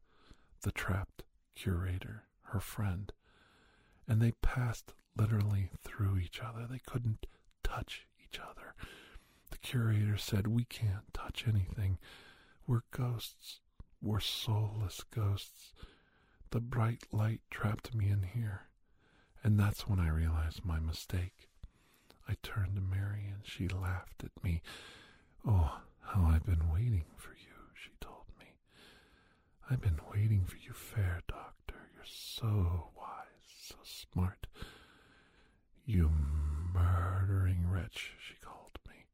the 0.63 0.71
trapped 0.73 1.25
curator, 1.55 2.25
her 2.43 2.61
friend, 2.61 3.13
and 4.07 4.21
they 4.21 4.33
passed 4.43 4.93
literally 5.17 5.71
through 5.83 6.19
each 6.19 6.41
other. 6.41 6.67
They 6.69 6.81
couldn't 6.87 7.27
touch 7.63 8.07
each 8.23 8.39
other. 8.39 8.75
The 9.51 9.59
curator 9.59 10.17
said, 10.17 10.47
We 10.47 10.65
can't 10.65 11.13
touch 11.13 11.45
anything. 11.49 11.99
We're 12.67 12.83
ghosts. 12.91 13.61
We're 14.03 14.21
soulless 14.21 15.03
ghosts. 15.15 15.73
The 16.51 16.61
bright 16.61 17.05
light 17.13 17.41
trapped 17.51 17.95
me 17.95 18.11
in 18.11 18.23
here. 18.23 18.63
And 19.43 19.59
that's 19.59 19.89
when 19.89 20.01
I 20.01 20.09
realized 20.09 20.65
my 20.65 20.81
mistake. 20.81 21.49
I 22.29 22.37
turned 22.43 22.75
to 22.75 22.81
Mary 22.81 23.27
and 23.33 23.41
she 23.45 23.69
laughed 23.69 24.23
at 24.25 24.45
me. 24.45 24.63
Oh, 25.47 25.81
how 26.03 26.25
I've 26.25 26.45
been 26.45 26.71
waiting 26.73 27.05
for 27.17 27.31
you, 27.31 27.55
she 27.75 27.91
told 28.01 28.27
me. 28.39 28.47
I've 29.71 29.81
been 29.81 30.01
waiting 30.13 30.45
for 30.45 30.57
you, 30.57 30.73
fair 30.73 31.21
doctor. 31.29 31.89
You're 31.95 32.05
so 32.05 32.91
wise, 32.97 33.47
so 33.63 33.77
smart. 33.83 34.47
You 35.87 36.11
murdering 36.75 37.69
wretch, 37.71 38.15
she 38.21 38.35
called 38.41 38.79
me. 38.89 39.07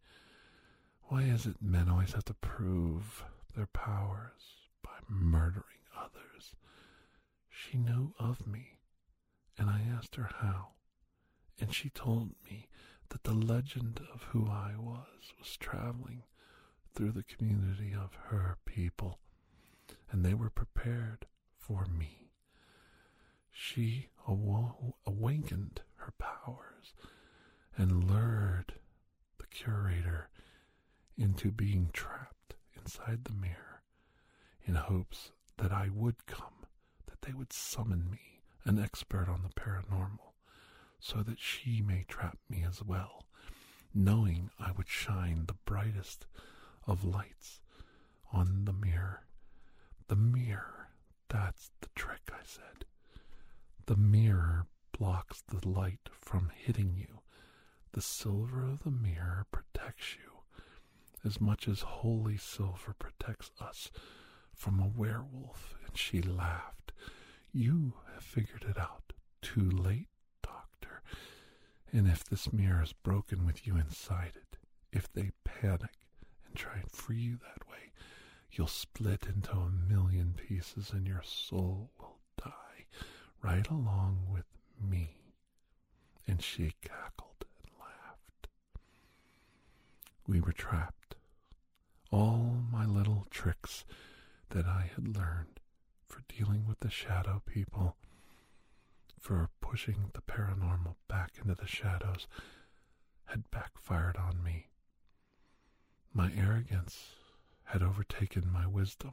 Why 1.05 1.23
is 1.23 1.47
it 1.47 1.57
men 1.63 1.89
always 1.89 2.13
have 2.13 2.25
to 2.27 2.35
prove 2.35 3.25
their 3.55 3.67
powers 3.67 4.43
by 4.83 4.91
murdering 5.09 5.63
others? 5.97 6.55
She 7.59 7.79
knew 7.79 8.15
of 8.19 8.47
me, 8.47 8.79
and 9.57 9.71
I 9.71 9.81
asked 9.81 10.17
her 10.17 10.29
how, 10.41 10.75
and 11.59 11.75
she 11.75 11.89
told 11.89 12.35
me 12.45 12.69
that 13.09 13.25
the 13.25 13.33
legend 13.35 14.01
of 14.13 14.23
who 14.25 14.47
I 14.47 14.75
was 14.77 15.33
was 15.39 15.57
traveling 15.57 16.25
through 16.95 17.13
the 17.13 17.23
community 17.25 17.95
of 17.95 18.15
her 18.15 18.59
people, 18.67 19.21
and 20.11 20.25
they 20.25 20.35
were 20.35 20.51
prepared 20.51 21.27
for 21.57 21.87
me. 21.87 22.31
She 23.51 24.11
aw- 24.27 24.93
awakened 25.07 25.81
her 25.97 26.13
powers 26.19 26.95
and 27.77 28.05
lured 28.05 28.75
the 29.39 29.47
curator 29.47 30.29
into 31.17 31.51
being 31.51 31.91
trapped 31.93 32.55
inside 32.75 33.25
the 33.25 33.33
mirror 33.33 33.83
in 34.65 34.75
hopes 34.75 35.33
that 35.57 35.73
I 35.73 35.89
would 35.89 36.27
come, 36.27 36.66
they 37.27 37.33
would 37.33 37.53
summon 37.53 38.09
me, 38.11 38.41
an 38.65 38.79
expert 38.79 39.29
on 39.29 39.43
the 39.43 39.61
paranormal, 39.61 40.33
so 41.01 41.23
that 41.23 41.39
she 41.41 41.83
may 41.83 42.05
trap 42.09 42.39
me 42.49 42.63
as 42.67 42.83
well, 42.83 43.27
knowing 43.95 44.51
I 44.59 44.73
would 44.73 44.89
shine 44.89 45.45
the 45.47 45.57
brightest 45.65 46.27
of 46.87 47.05
lights 47.05 47.61
on 48.33 48.65
the 48.65 48.73
mirror. 48.73 49.25
The 50.09 50.17
mirror, 50.17 50.91
that's 51.29 51.71
the 51.81 51.89
trick, 51.95 52.31
I 52.33 52.45
said. 52.45 52.85
The 53.87 53.97
mirror 53.97 54.67
blocks 54.97 55.43
the 55.49 55.67
light 55.69 56.09
from 56.13 56.51
hitting 56.55 56.95
you. 56.97 57.21
The 57.93 58.03
silver 58.03 58.65
of 58.65 58.83
the 58.85 58.91
mirror 58.91 59.47
protects 59.51 60.17
you 60.17 60.33
as 61.25 61.41
much 61.41 61.67
as 61.69 61.81
holy 61.81 62.37
silver 62.37 62.95
protects 62.99 63.51
us 63.61 63.91
from 64.55 64.79
a 64.81 64.87
werewolf. 64.89 65.75
And 65.87 65.97
she 65.97 66.23
laughed. 66.23 66.93
You 67.59 67.95
have 68.13 68.23
figured 68.23 68.67
it 68.69 68.77
out. 68.77 69.15
Too 69.41 69.71
late, 69.71 70.09
doctor. 70.43 71.01
And 71.91 72.07
if 72.07 72.23
this 72.23 72.53
mirror 72.53 72.83
is 72.83 72.93
broken 72.93 73.47
with 73.47 73.67
you 73.67 73.79
inside 73.79 74.33
it, 74.35 74.59
if 74.93 75.11
they 75.11 75.31
panic 75.43 75.95
and 76.47 76.55
try 76.55 76.75
and 76.75 76.91
free 76.93 77.17
you 77.17 77.39
that 77.39 77.67
way, 77.67 77.93
you'll 78.53 78.67
split 78.67 79.25
into 79.35 79.53
a 79.53 79.71
million 79.71 80.35
pieces 80.35 80.91
and 80.93 81.07
your 81.07 81.23
soul 81.25 81.93
will 81.99 82.19
die 82.37 82.85
right 83.41 83.67
along 83.71 84.27
with 84.31 84.45
me. 84.79 85.17
And 86.27 86.43
she 86.43 86.75
cackled 86.83 87.47
and 87.63 87.73
laughed. 87.81 88.49
We 90.27 90.43
were 90.43 90.53
trapped. 90.53 91.15
All 92.11 92.59
my 92.71 92.85
little 92.85 93.27
tricks 93.31 93.87
that 94.51 94.67
I 94.67 94.91
had 94.95 95.17
learned 95.17 95.59
for 96.09 96.23
dealing 96.29 96.67
with 96.67 96.81
the 96.81 96.91
shadow 96.91 97.43
people, 97.47 97.97
for 99.21 99.51
pushing 99.61 100.11
the 100.15 100.21
paranormal 100.21 100.97
back 101.09 101.33
into 101.39 101.55
the 101.55 101.67
shadows, 101.67 102.27
had 103.27 103.51
backfired 103.51 104.17
on 104.17 104.43
me. 104.43 104.69
My 106.13 106.33
arrogance 106.37 107.15
had 107.65 107.83
overtaken 107.83 108.51
my 108.53 108.67
wisdom. 108.67 109.13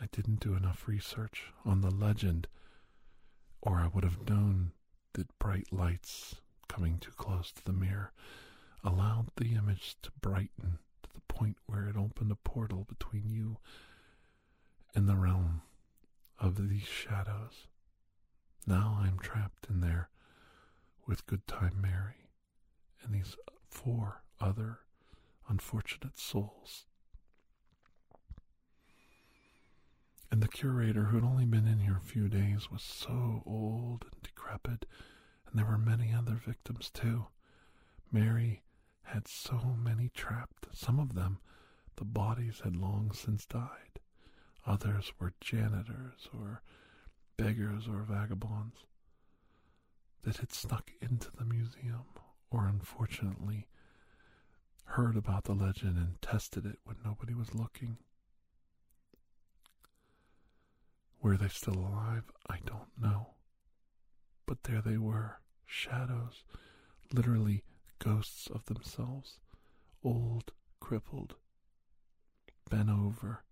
I 0.00 0.06
didn't 0.12 0.40
do 0.40 0.54
enough 0.54 0.86
research 0.86 1.52
on 1.64 1.80
the 1.80 1.90
legend, 1.90 2.46
or 3.62 3.78
I 3.78 3.88
would 3.88 4.04
have 4.04 4.28
known 4.28 4.72
that 5.14 5.38
bright 5.38 5.72
lights 5.72 6.36
coming 6.68 6.98
too 6.98 7.10
close 7.12 7.52
to 7.52 7.64
the 7.64 7.72
mirror 7.72 8.12
allowed 8.84 9.30
the 9.36 9.54
image 9.54 9.96
to 10.02 10.10
brighten 10.20 10.78
to 11.02 11.10
the 11.14 11.20
point 11.28 11.56
where 11.66 11.86
it 11.86 11.96
opened 11.96 12.30
a 12.30 12.36
portal 12.36 12.84
between 12.88 13.28
you 13.28 13.58
and 14.94 15.08
the 15.08 15.16
realm 15.16 15.62
of 16.38 16.68
these 16.68 16.86
shadows. 16.86 17.66
Now 18.66 18.98
I'm 19.02 19.18
trapped 19.18 19.66
in 19.68 19.80
there 19.80 20.10
with 21.06 21.26
Good 21.26 21.46
Time 21.46 21.80
Mary 21.80 22.30
and 23.02 23.14
these 23.14 23.36
four 23.68 24.22
other 24.40 24.80
unfortunate 25.48 26.18
souls. 26.18 26.86
And 30.30 30.40
the 30.42 30.48
curator, 30.48 31.06
who 31.06 31.16
had 31.16 31.24
only 31.24 31.44
been 31.44 31.66
in 31.66 31.80
here 31.80 31.96
a 31.96 32.06
few 32.06 32.28
days, 32.28 32.70
was 32.70 32.82
so 32.82 33.42
old 33.44 34.04
and 34.04 34.22
decrepit, 34.22 34.86
and 35.46 35.58
there 35.58 35.66
were 35.66 35.78
many 35.78 36.12
other 36.14 36.40
victims 36.46 36.88
too. 36.90 37.26
Mary 38.12 38.62
had 39.02 39.26
so 39.26 39.76
many 39.76 40.08
trapped. 40.08 40.68
Some 40.72 41.00
of 41.00 41.14
them, 41.14 41.38
the 41.96 42.04
bodies 42.04 42.60
had 42.62 42.76
long 42.76 43.10
since 43.12 43.44
died. 43.44 43.98
Others 44.66 45.12
were 45.18 45.32
janitors 45.40 46.28
or 46.32 46.62
beggars 47.36 47.88
or 47.88 48.02
vagabonds 48.02 48.76
that 50.22 50.36
had 50.38 50.52
snuck 50.52 50.92
into 51.00 51.30
the 51.32 51.44
museum 51.44 52.04
or 52.50 52.66
unfortunately 52.66 53.66
heard 54.84 55.16
about 55.16 55.44
the 55.44 55.54
legend 55.54 55.96
and 55.96 56.20
tested 56.20 56.66
it 56.66 56.78
when 56.84 56.96
nobody 57.04 57.32
was 57.32 57.54
looking. 57.54 57.96
Were 61.22 61.36
they 61.36 61.48
still 61.48 61.76
alive? 61.76 62.24
I 62.48 62.58
don't 62.64 62.88
know. 63.00 63.34
But 64.46 64.64
there 64.64 64.82
they 64.82 64.96
were, 64.98 65.40
shadows, 65.66 66.44
literally 67.12 67.62
ghosts 67.98 68.48
of 68.48 68.64
themselves, 68.66 69.38
old, 70.02 70.52
crippled, 70.80 71.36
bent 72.68 72.90
over, 72.90 73.44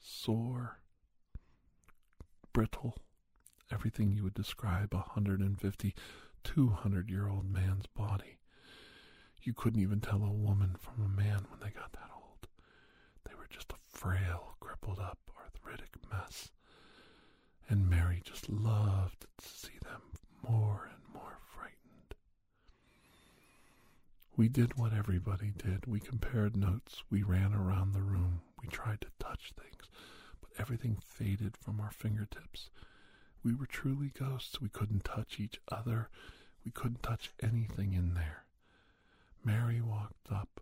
sore, 0.00 0.80
brittle, 2.52 2.96
everything 3.70 4.12
you 4.12 4.22
would 4.22 4.34
describe 4.34 4.94
a 4.94 4.98
hundred 4.98 5.40
and 5.40 5.60
fifty, 5.60 5.94
two 6.44 6.68
hundred 6.68 7.10
year 7.10 7.28
old 7.28 7.50
man's 7.50 7.86
body. 7.86 8.38
You 9.42 9.52
couldn't 9.54 9.80
even 9.82 10.00
tell 10.00 10.24
a 10.24 10.32
woman 10.32 10.76
from 10.80 11.04
a 11.04 11.08
man 11.08 11.46
when 11.50 11.60
they 11.60 11.70
got 11.70 11.92
that 11.92 12.10
old. 12.14 12.48
They 13.24 13.34
were 13.34 13.48
just 13.48 13.72
a 13.72 13.76
frail, 13.86 14.56
crippled 14.60 14.98
up, 14.98 15.18
arthritic 15.38 15.90
mess 16.10 16.50
and 17.68 17.88
Mary 17.88 18.20
just 18.24 18.48
loved 18.48 19.26
to 19.38 19.48
see 19.48 19.78
them 19.82 20.02
more 20.42 20.88
and 20.92 21.14
more 21.14 21.38
frightened. 21.54 22.14
We 24.36 24.48
did 24.48 24.76
what 24.76 24.92
everybody 24.92 25.52
did. 25.56 25.86
We 25.86 26.00
compared 26.00 26.56
notes. 26.56 27.02
We 27.10 27.22
ran 27.22 27.54
around 27.54 27.92
the 27.92 28.02
room. 28.02 28.42
We 28.62 28.68
tried 28.68 29.00
to 29.00 29.08
everything 30.66 30.98
faded 31.06 31.56
from 31.56 31.78
our 31.78 31.92
fingertips. 31.92 32.70
We 33.44 33.54
were 33.54 33.66
truly 33.66 34.10
ghosts. 34.18 34.60
We 34.60 34.68
couldn't 34.68 35.04
touch 35.04 35.38
each 35.38 35.60
other. 35.70 36.08
We 36.64 36.72
couldn't 36.72 37.04
touch 37.04 37.30
anything 37.40 37.92
in 37.92 38.14
there. 38.14 38.46
Mary 39.44 39.80
walked 39.80 40.32
up. 40.32 40.60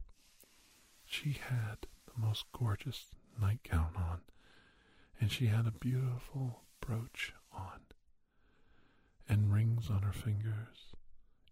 She 1.07 1.39
had 1.49 1.87
the 2.05 2.21
most 2.21 2.45
gorgeous 2.53 3.07
nightgown 3.41 3.93
on, 3.97 4.21
and 5.19 5.33
she 5.33 5.47
had 5.47 5.67
a 5.67 5.71
beautiful 5.71 6.65
brooch 6.83 7.33
on, 7.51 7.81
and 9.27 9.55
rings 9.55 9.89
on 9.89 10.03
her 10.03 10.13
fingers, 10.13 10.93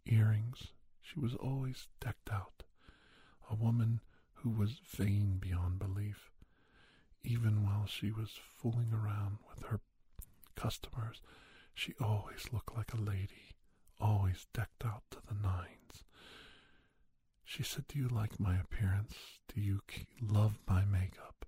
earrings. 0.04 0.68
She 1.00 1.18
was 1.18 1.34
always 1.36 1.86
decked 2.02 2.30
out, 2.30 2.64
a 3.50 3.54
woman 3.54 4.00
who 4.34 4.50
was 4.50 4.72
vain 4.94 5.38
beyond 5.40 5.78
belief. 5.78 6.31
Even 7.24 7.64
while 7.64 7.86
she 7.86 8.10
was 8.10 8.30
fooling 8.56 8.92
around 8.92 9.38
with 9.48 9.64
her 9.66 9.80
customers, 10.56 11.22
she 11.74 11.94
always 12.00 12.52
looked 12.52 12.74
like 12.76 12.92
a 12.92 13.00
lady, 13.00 13.54
always 14.00 14.46
decked 14.52 14.84
out 14.84 15.02
to 15.10 15.18
the 15.26 15.34
nines. 15.34 16.04
She 17.44 17.62
said, 17.62 17.86
Do 17.88 17.98
you 17.98 18.08
like 18.08 18.40
my 18.40 18.56
appearance? 18.58 19.14
Do 19.54 19.60
you 19.60 19.82
love 20.20 20.58
my 20.66 20.84
makeup? 20.84 21.46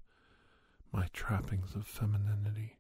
My 0.92 1.08
trappings 1.12 1.74
of 1.74 1.86
femininity? 1.86 2.78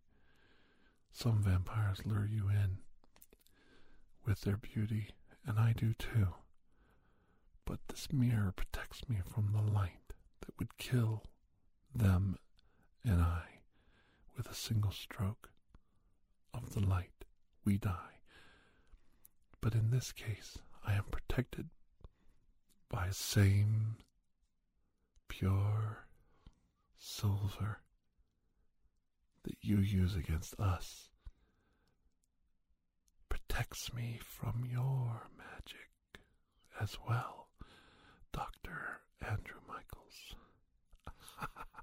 Some 1.12 1.42
vampires 1.42 2.04
lure 2.06 2.26
you 2.26 2.48
in 2.48 2.78
with 4.26 4.42
their 4.42 4.56
beauty, 4.56 5.10
and 5.46 5.58
I 5.58 5.72
do 5.72 5.94
too. 5.94 6.34
But 7.64 7.80
this 7.88 8.12
mirror 8.12 8.52
protects 8.54 9.08
me 9.08 9.18
from 9.24 9.52
the 9.52 9.62
light 9.62 10.12
that 10.40 10.58
would 10.58 10.76
kill 10.78 11.24
them 11.94 12.36
and 13.04 13.20
I 13.20 13.42
with 14.36 14.48
a 14.48 14.54
single 14.54 14.90
stroke 14.90 15.50
of 16.52 16.74
the 16.74 16.80
light. 16.80 17.24
We 17.64 17.78
die. 17.78 18.20
But 19.60 19.74
in 19.74 19.90
this 19.90 20.12
case, 20.12 20.58
I 20.86 20.94
am 20.94 21.04
protected 21.10 21.68
by 22.90 23.08
same 23.10 23.96
pure 25.28 26.06
silver 26.98 27.80
that 29.44 29.56
you 29.62 29.78
use 29.78 30.14
against 30.14 30.58
us 30.60 31.08
protects 33.28 33.92
me 33.92 34.18
from 34.22 34.64
your 34.70 35.28
magic 35.36 35.88
as 36.80 36.98
well, 37.08 37.48
Dr. 38.32 39.00
Andrew 39.20 39.60
Michaels. 39.68 40.34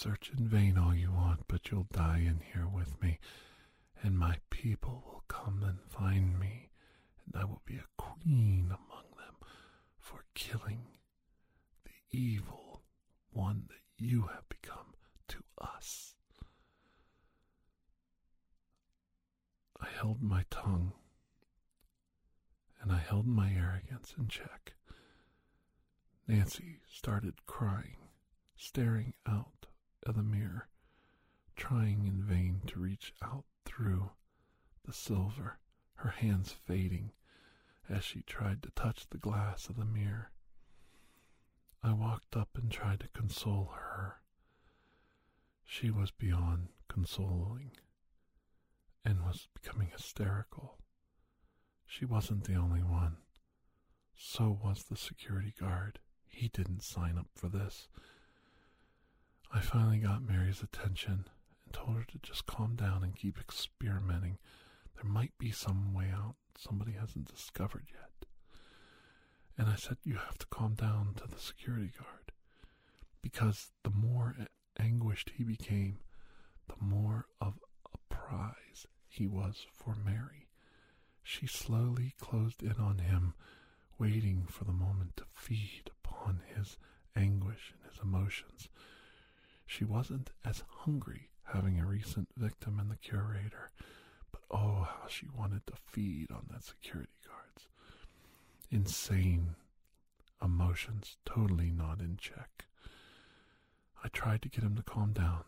Search 0.00 0.30
in 0.38 0.46
vain 0.46 0.78
all 0.78 0.94
you 0.94 1.10
want, 1.10 1.48
but 1.48 1.72
you'll 1.72 1.88
die 1.90 2.18
in 2.18 2.38
here 2.52 2.68
with 2.72 3.02
me, 3.02 3.18
and 4.00 4.16
my 4.16 4.36
people 4.48 5.02
will 5.04 5.24
come 5.26 5.64
and 5.64 5.80
find 5.90 6.38
me, 6.38 6.70
and 7.26 7.42
I 7.42 7.44
will 7.44 7.62
be 7.66 7.78
a 7.78 8.00
queen 8.00 8.66
among 8.66 9.06
them 9.16 9.34
for 9.98 10.24
killing 10.34 10.86
the 11.82 12.16
evil 12.16 12.84
one 13.32 13.64
that 13.66 13.82
you 14.04 14.28
have 14.32 14.48
become 14.48 14.94
to 15.26 15.38
us. 15.60 16.14
I 19.80 19.88
held 20.00 20.22
my 20.22 20.44
tongue 20.48 20.92
and 22.80 22.92
I 22.92 22.98
held 22.98 23.26
my 23.26 23.50
arrogance 23.50 24.14
in 24.16 24.28
check. 24.28 24.74
Nancy 26.28 26.78
started 26.88 27.46
crying, 27.46 27.96
staring 28.56 29.14
out 29.26 29.57
of 30.08 30.16
the 30.16 30.22
mirror, 30.22 30.68
trying 31.56 32.06
in 32.06 32.22
vain 32.22 32.62
to 32.66 32.78
reach 32.80 33.12
out 33.22 33.44
through 33.64 34.10
the 34.84 34.92
silver, 34.92 35.58
her 35.96 36.10
hands 36.10 36.52
fading 36.52 37.12
as 37.88 38.04
she 38.04 38.22
tried 38.22 38.62
to 38.62 38.70
touch 38.70 39.08
the 39.08 39.18
glass 39.18 39.68
of 39.68 39.76
the 39.76 39.84
mirror. 39.84 40.30
I 41.82 41.92
walked 41.92 42.36
up 42.36 42.50
and 42.56 42.70
tried 42.70 43.00
to 43.00 43.08
console 43.08 43.72
her. 43.74 44.20
She 45.64 45.90
was 45.90 46.10
beyond 46.10 46.68
consoling 46.88 47.72
and 49.04 49.22
was 49.22 49.48
becoming 49.54 49.88
hysterical. 49.88 50.78
She 51.86 52.04
wasn't 52.04 52.44
the 52.44 52.56
only 52.56 52.82
one. 52.82 53.18
So 54.16 54.58
was 54.62 54.84
the 54.84 54.96
security 54.96 55.54
guard. 55.58 56.00
He 56.26 56.48
didn't 56.48 56.82
sign 56.82 57.16
up 57.16 57.28
for 57.34 57.48
this. 57.48 57.88
I 59.52 59.60
finally 59.60 59.98
got 59.98 60.22
Mary's 60.22 60.62
attention 60.62 61.26
and 61.64 61.72
told 61.72 61.96
her 61.96 62.04
to 62.04 62.18
just 62.18 62.46
calm 62.46 62.76
down 62.76 63.02
and 63.02 63.16
keep 63.16 63.38
experimenting. 63.38 64.38
There 64.94 65.10
might 65.10 65.36
be 65.38 65.50
some 65.50 65.94
way 65.94 66.10
out 66.12 66.34
somebody 66.56 66.92
hasn't 66.92 67.32
discovered 67.32 67.86
yet. 67.92 68.28
And 69.56 69.68
I 69.68 69.76
said, 69.76 69.96
You 70.02 70.16
have 70.16 70.38
to 70.38 70.46
calm 70.46 70.74
down 70.74 71.14
to 71.16 71.28
the 71.28 71.38
security 71.40 71.92
guard. 71.98 72.32
Because 73.22 73.72
the 73.84 73.90
more 73.90 74.36
anguished 74.78 75.32
he 75.36 75.44
became, 75.44 75.98
the 76.68 76.76
more 76.84 77.26
of 77.40 77.58
a 77.92 78.14
prize 78.14 78.86
he 79.08 79.26
was 79.26 79.66
for 79.72 79.94
Mary. 80.04 80.48
She 81.22 81.46
slowly 81.46 82.14
closed 82.20 82.62
in 82.62 82.74
on 82.74 82.98
him, 82.98 83.34
waiting 83.98 84.46
for 84.48 84.64
the 84.64 84.72
moment 84.72 85.16
to 85.16 85.24
feed 85.34 85.90
upon 86.04 86.42
his 86.54 86.76
anguish 87.16 87.72
and 87.74 87.90
his 87.90 88.00
emotions. 88.02 88.68
She 89.68 89.84
wasn't 89.84 90.30
as 90.46 90.64
hungry 90.66 91.28
having 91.44 91.78
a 91.78 91.84
recent 91.86 92.28
victim 92.36 92.80
in 92.80 92.88
the 92.88 92.96
curator, 92.96 93.68
but 94.32 94.40
oh, 94.50 94.88
how 94.88 95.06
she 95.08 95.28
wanted 95.28 95.66
to 95.66 95.74
feed 95.76 96.30
on 96.30 96.46
that 96.50 96.64
security 96.64 97.12
guard's 97.26 97.68
insane 98.70 99.56
emotions, 100.42 101.18
totally 101.26 101.70
not 101.70 102.00
in 102.00 102.16
check. 102.16 102.64
I 104.02 104.08
tried 104.08 104.40
to 104.42 104.48
get 104.48 104.64
him 104.64 104.74
to 104.76 104.82
calm 104.82 105.12
down. 105.12 105.44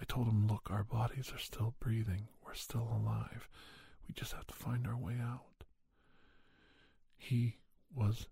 I 0.00 0.04
told 0.04 0.28
him, 0.28 0.46
look, 0.46 0.70
our 0.70 0.84
bodies 0.84 1.32
are 1.34 1.38
still 1.38 1.74
breathing. 1.80 2.28
We're 2.46 2.54
still 2.54 2.88
alive. 2.88 3.48
We 4.06 4.14
just 4.14 4.32
have 4.32 4.46
to 4.46 4.54
find 4.54 4.86
our 4.86 4.96
way 4.96 5.16
out. 5.20 5.64
He 7.18 7.56
was 7.92 8.28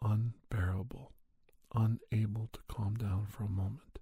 unbearable, 0.00 1.10
unable 1.74 2.48
to 2.52 2.60
calm 2.68 2.94
down 2.94 3.26
for 3.28 3.42
a 3.44 3.48
moment. 3.48 3.99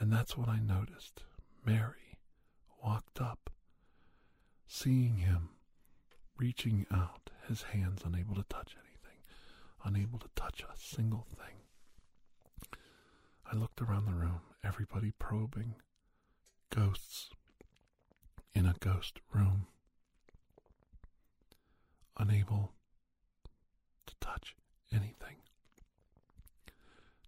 And 0.00 0.12
that's 0.12 0.36
what 0.36 0.48
I 0.48 0.60
noticed. 0.60 1.24
Mary 1.64 2.18
walked 2.82 3.20
up, 3.20 3.50
seeing 4.66 5.18
him 5.18 5.50
reaching 6.38 6.86
out, 6.92 7.30
his 7.48 7.62
hands 7.62 8.02
unable 8.04 8.34
to 8.36 8.44
touch 8.48 8.76
anything, 8.78 9.18
unable 9.84 10.18
to 10.20 10.28
touch 10.36 10.62
a 10.62 10.76
single 10.76 11.26
thing. 11.36 12.78
I 13.50 13.56
looked 13.56 13.80
around 13.80 14.06
the 14.06 14.12
room, 14.12 14.40
everybody 14.62 15.12
probing, 15.18 15.74
ghosts 16.70 17.30
in 18.54 18.66
a 18.66 18.74
ghost 18.80 19.20
room, 19.32 19.66
unable 22.18 22.72
to 24.06 24.14
touch 24.20 24.54
anything. 24.92 25.36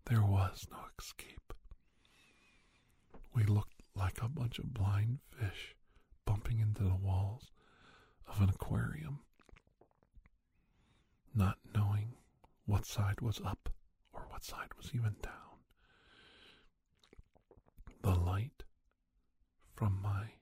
There 0.06 0.22
was 0.22 0.66
no 0.70 0.78
escape. 0.98 1.49
We 3.34 3.44
looked 3.44 3.82
like 3.94 4.22
a 4.22 4.28
bunch 4.28 4.58
of 4.58 4.74
blind 4.74 5.18
fish 5.28 5.74
bumping 6.24 6.60
into 6.60 6.82
the 6.84 6.94
walls 6.94 7.50
of 8.26 8.40
an 8.40 8.48
aquarium, 8.48 9.20
not 11.34 11.58
knowing 11.74 12.14
what 12.66 12.84
side 12.86 13.20
was 13.20 13.40
up 13.44 13.68
or 14.12 14.22
what 14.28 14.44
side 14.44 14.70
was 14.76 14.94
even 14.94 15.16
down. 15.22 15.34
The 18.02 18.14
light 18.14 18.62
from 19.74 20.00
my 20.02 20.32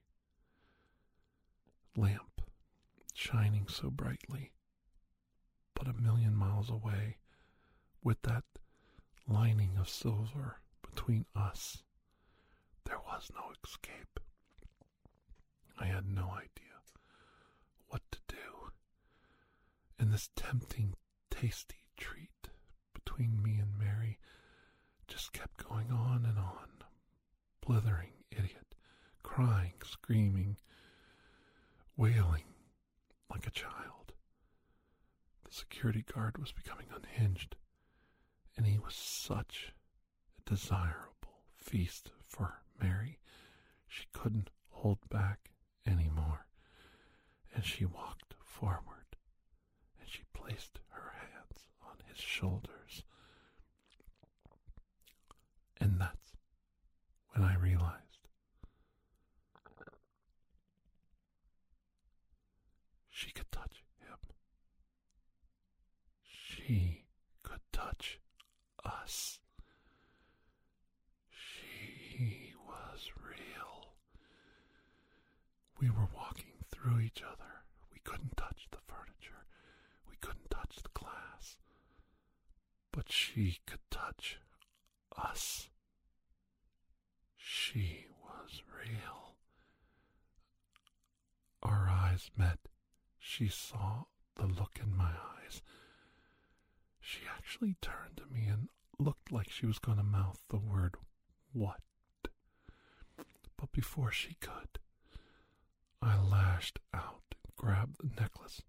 lamp 1.96 2.42
shining 3.14 3.66
so 3.68 3.90
brightly, 3.90 4.52
but 5.74 5.88
a 5.88 5.92
million 5.92 6.34
miles 6.34 6.70
away, 6.70 7.18
with 8.02 8.22
that 8.22 8.44
lining 9.26 9.76
of 9.78 9.88
silver 9.88 10.60
between 10.82 11.26
us. 11.34 11.82
There 12.88 12.98
was 13.06 13.30
no 13.34 13.52
escape. 13.64 14.18
I 15.78 15.86
had 15.86 16.06
no 16.08 16.30
idea 16.30 16.80
what 17.88 18.02
to 18.10 18.18
do. 18.28 18.70
And 19.98 20.12
this 20.12 20.30
tempting, 20.34 20.94
tasty 21.30 21.84
treat 21.96 22.48
between 22.94 23.42
me 23.42 23.58
and 23.58 23.78
Mary 23.78 24.18
just 25.06 25.32
kept 25.32 25.68
going 25.68 25.90
on 25.90 26.24
and 26.26 26.38
on. 26.38 26.68
Blithering 27.60 28.12
idiot 28.30 28.74
crying, 29.22 29.74
screaming, 29.84 30.56
wailing 31.96 32.44
like 33.30 33.46
a 33.46 33.50
child. 33.50 34.12
The 35.44 35.52
security 35.52 36.02
guard 36.02 36.38
was 36.38 36.52
becoming 36.52 36.86
unhinged, 36.94 37.56
and 38.56 38.66
he 38.66 38.78
was 38.78 38.94
such 38.94 39.74
a 40.38 40.50
desirable 40.50 41.42
feast 41.56 42.10
for 42.26 42.62
Mary. 42.80 43.18
She 43.86 44.04
couldn't 44.12 44.50
hold 44.70 44.98
back 45.08 45.50
any 45.86 46.10
more, 46.14 46.46
and 47.54 47.64
she 47.64 47.84
walked 47.84 48.34
forward, 48.42 49.16
and 50.00 50.08
she 50.08 50.22
placed 50.34 50.80
her 50.90 51.12
hands 51.20 51.66
on 51.82 51.96
his 52.08 52.18
shoulders. 52.18 53.02
And 55.80 56.00
that's 56.00 56.32
when 57.32 57.44
I 57.44 57.54
realized 57.56 58.28
she 63.08 63.30
could 63.30 63.50
touch 63.50 63.82
him. 64.00 64.18
she 66.24 67.04
could 67.42 67.60
touch 67.72 68.18
us. 68.84 69.38
She 71.30 72.54
was 72.66 73.10
real. 73.22 73.94
We 75.80 75.90
were 75.90 76.08
walking 76.16 76.64
through 76.70 77.00
each 77.00 77.22
other. 77.22 77.62
We 77.92 78.00
couldn't 78.04 78.36
touch 78.36 78.66
the 78.70 78.78
furniture. 78.86 79.46
We 80.08 80.16
couldn't 80.20 80.50
touch 80.50 80.76
the 80.82 80.88
glass. 80.92 81.56
But 82.92 83.10
she 83.12 83.58
could 83.66 83.80
touch 83.90 84.38
us. 85.16 85.68
She 87.36 88.06
was 88.22 88.62
real. 88.76 89.36
Our 91.62 91.88
eyes 91.88 92.30
met. 92.36 92.58
She 93.18 93.48
saw 93.48 94.04
the 94.36 94.46
look 94.46 94.78
in 94.82 94.96
my 94.96 95.10
eyes. 95.10 95.62
She 97.00 97.20
actually 97.36 97.76
turned 97.80 98.16
to 98.16 98.26
me 98.32 98.46
and 98.48 98.68
looked 98.98 99.30
like 99.32 99.50
she 99.50 99.66
was 99.66 99.78
going 99.78 99.98
to 99.98 100.04
mouth 100.04 100.42
the 100.50 100.58
word 100.58 100.96
what. 101.52 101.80
But 103.56 103.72
before 103.72 104.12
she 104.12 104.34
could, 104.40 104.78
I 106.02 106.16
lashed 106.18 106.78
out 106.94 107.34
and 107.44 107.56
grabbed 107.56 107.98
the 107.98 108.20
necklace 108.20 108.62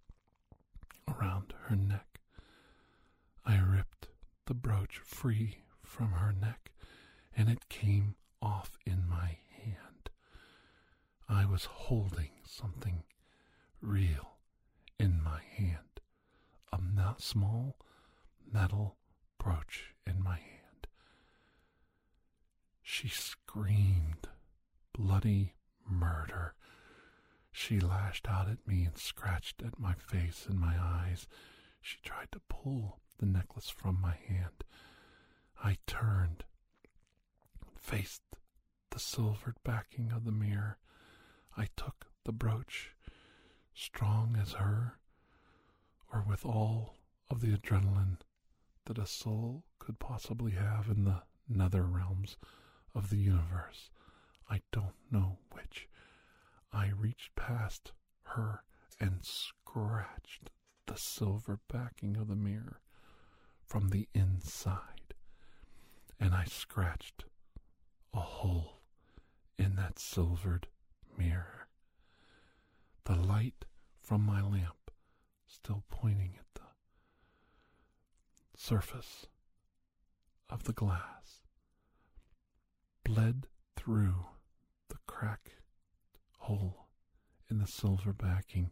around 1.07 1.53
her 1.65 1.75
neck. 1.75 2.19
I 3.45 3.57
ripped 3.59 4.07
the 4.45 4.53
brooch 4.53 4.99
free 5.03 5.63
from 5.83 6.11
her 6.13 6.31
neck, 6.31 6.71
and 7.35 7.49
it 7.49 7.69
came 7.69 8.15
off 8.41 8.77
in 8.85 9.07
my 9.07 9.37
hand. 9.63 10.09
I 11.27 11.45
was 11.45 11.65
holding 11.65 12.31
something 12.45 13.03
real 13.81 14.37
in 14.99 15.21
my 15.23 15.41
hand, 15.55 15.99
a 16.71 16.79
small 17.17 17.77
metal 18.51 18.97
brooch 19.37 19.93
in 20.05 20.23
my 20.23 20.37
hand. 20.37 20.87
She 22.81 23.07
screamed 23.07 24.27
bloody 24.93 25.53
murder. 25.87 26.55
She 27.61 27.81
lashed 27.81 28.29
out 28.29 28.47
at 28.47 28.65
me 28.65 28.85
and 28.85 28.97
scratched 28.97 29.61
at 29.61 29.77
my 29.77 29.93
face 29.93 30.45
and 30.47 30.57
my 30.57 30.81
eyes. 30.81 31.27
She 31.81 31.97
tried 32.01 32.31
to 32.31 32.39
pull 32.47 33.01
the 33.17 33.25
necklace 33.25 33.69
from 33.69 33.99
my 33.99 34.15
hand. 34.15 34.63
I 35.61 35.77
turned, 35.85 36.45
faced 37.75 38.21
the 38.91 38.99
silvered 38.99 39.57
backing 39.65 40.09
of 40.13 40.23
the 40.23 40.31
mirror. 40.31 40.77
I 41.57 41.67
took 41.75 42.05
the 42.23 42.31
brooch, 42.31 42.95
strong 43.73 44.37
as 44.41 44.53
her, 44.53 44.97
or 46.13 46.21
with 46.21 46.45
all 46.45 46.95
of 47.29 47.41
the 47.41 47.51
adrenaline 47.53 48.19
that 48.85 48.97
a 48.97 49.05
soul 49.05 49.65
could 49.79 49.99
possibly 49.99 50.53
have 50.53 50.87
in 50.87 51.03
the 51.03 51.23
nether 51.49 51.83
realms 51.83 52.37
of 52.95 53.09
the 53.09 53.17
universe. 53.17 53.89
I 54.49 54.61
don't 54.71 54.95
know 55.11 55.39
which. 55.51 55.89
I 56.71 56.87
reached 56.89 57.35
past 57.35 57.93
her 58.23 58.63
and 58.99 59.23
scratched 59.25 60.51
the 60.85 60.95
silver 60.95 61.59
backing 61.67 62.17
of 62.17 62.27
the 62.27 62.35
mirror 62.35 62.81
from 63.65 63.89
the 63.89 64.07
inside. 64.13 65.13
And 66.19 66.33
I 66.33 66.45
scratched 66.45 67.25
a 68.13 68.19
hole 68.19 68.81
in 69.57 69.75
that 69.75 69.99
silvered 69.99 70.67
mirror. 71.17 71.67
The 73.05 73.15
light 73.15 73.65
from 74.01 74.21
my 74.25 74.41
lamp 74.41 74.91
still 75.47 75.83
pointing 75.89 76.35
at 76.37 76.45
the 76.55 76.67
surface 78.55 79.27
of 80.49 80.63
the 80.63 80.73
glass 80.73 81.43
bled 83.03 83.47
through 83.75 84.25
the 84.89 84.97
crack 85.07 85.51
hole 86.49 86.87
in 87.47 87.59
the 87.59 87.67
silver 87.67 88.11
backing 88.11 88.71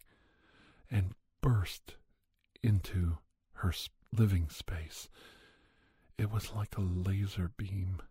and 0.90 1.14
burst 1.42 1.96
into 2.64 3.20
her 3.54 3.72
living 4.12 4.50
space. 4.50 5.10
It 6.18 6.32
was 6.32 6.54
like 6.56 6.76
a 6.76 6.82
laser 6.82 7.52
beam, 7.56 8.02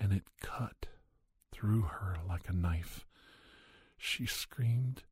and 0.00 0.12
it 0.12 0.24
cut 0.40 0.86
through 1.52 1.82
her 1.82 2.16
like 2.28 2.48
a 2.48 2.52
knife. 2.52 3.06
She 3.96 4.26
screamed 4.26 5.04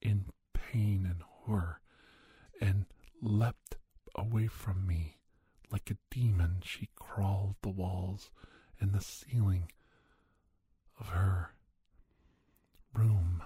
in 0.00 0.26
pain 0.54 1.04
and 1.04 1.22
horror 1.22 1.80
and 2.60 2.86
leapt 3.20 3.78
away 4.14 4.46
from 4.46 4.86
me. 4.86 5.16
Like 5.72 5.90
a 5.90 5.96
demon, 6.14 6.62
she 6.64 6.88
crawled 6.94 7.56
the 7.62 7.68
walls 7.68 8.30
and 8.80 8.92
the 8.92 9.00
ceiling 9.00 9.72
of 11.00 11.08
her 11.08 11.50
room 12.98 13.42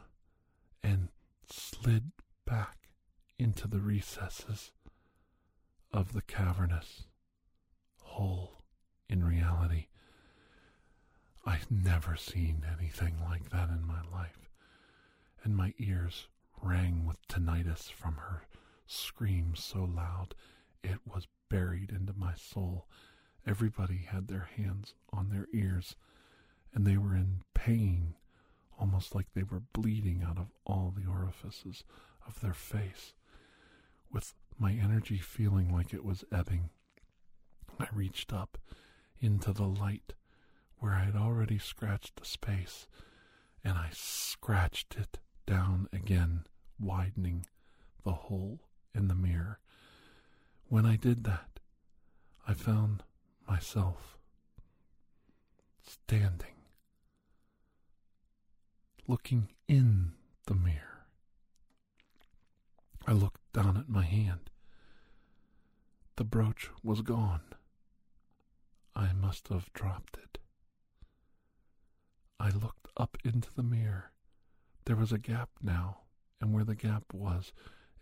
and 0.82 1.08
slid 1.48 2.12
back 2.46 2.88
into 3.38 3.68
the 3.68 3.80
recesses 3.80 4.72
of 5.92 6.12
the 6.12 6.22
cavernous 6.22 7.04
hole 8.00 8.62
in 9.08 9.24
reality. 9.24 9.86
I've 11.44 11.70
never 11.70 12.16
seen 12.16 12.64
anything 12.78 13.16
like 13.20 13.50
that 13.50 13.68
in 13.68 13.86
my 13.86 14.00
life, 14.10 14.48
and 15.44 15.56
my 15.56 15.74
ears 15.78 16.28
rang 16.62 17.04
with 17.04 17.26
tinnitus 17.28 17.90
from 17.90 18.14
her 18.14 18.46
screams 18.86 19.62
so 19.62 19.84
loud 19.84 20.34
it 20.82 20.98
was 21.06 21.26
buried 21.50 21.90
into 21.90 22.12
my 22.14 22.34
soul. 22.34 22.86
Everybody 23.46 23.98
had 24.08 24.28
their 24.28 24.48
hands 24.56 24.94
on 25.12 25.28
their 25.28 25.48
ears, 25.52 25.96
and 26.72 26.86
they 26.86 26.96
were 26.96 27.14
in 27.14 27.42
pain, 27.54 28.14
almost 28.78 29.14
like 29.14 29.26
they 29.34 29.42
were 29.42 29.62
bleeding 29.72 30.24
out 30.26 30.38
of 30.38 30.48
all 30.64 30.92
the 30.96 31.08
orifices 31.10 31.84
of 32.26 32.40
their 32.40 32.54
face. 32.54 33.14
With 34.10 34.34
my 34.58 34.72
energy 34.72 35.18
feeling 35.18 35.72
like 35.72 35.94
it 35.94 36.04
was 36.04 36.24
ebbing, 36.32 36.70
I 37.78 37.86
reached 37.92 38.32
up 38.32 38.58
into 39.20 39.52
the 39.52 39.66
light 39.66 40.14
where 40.78 40.92
I 40.92 41.04
had 41.04 41.16
already 41.16 41.58
scratched 41.58 42.20
a 42.20 42.24
space, 42.24 42.88
and 43.64 43.78
I 43.78 43.90
scratched 43.92 44.96
it 44.96 45.18
down 45.46 45.88
again, 45.92 46.44
widening 46.78 47.46
the 48.04 48.12
hole 48.12 48.60
in 48.94 49.08
the 49.08 49.14
mirror. 49.14 49.60
When 50.68 50.84
I 50.84 50.96
did 50.96 51.24
that, 51.24 51.60
I 52.46 52.54
found 52.54 53.04
myself 53.48 54.18
standing, 55.86 56.51
looking 59.06 59.48
in 59.68 60.12
the 60.46 60.54
mirror. 60.54 61.06
I 63.06 63.12
looked 63.12 63.40
down 63.52 63.76
at 63.76 63.88
my 63.88 64.04
hand. 64.04 64.50
The 66.16 66.24
brooch 66.24 66.70
was 66.84 67.00
gone. 67.02 67.40
I 68.94 69.12
must 69.12 69.48
have 69.48 69.72
dropped 69.72 70.16
it. 70.16 70.38
I 72.38 72.50
looked 72.50 72.88
up 72.96 73.16
into 73.24 73.52
the 73.54 73.62
mirror. 73.62 74.12
There 74.84 74.96
was 74.96 75.12
a 75.12 75.18
gap 75.18 75.50
now, 75.62 75.98
and 76.40 76.52
where 76.52 76.64
the 76.64 76.74
gap 76.74 77.04
was, 77.12 77.52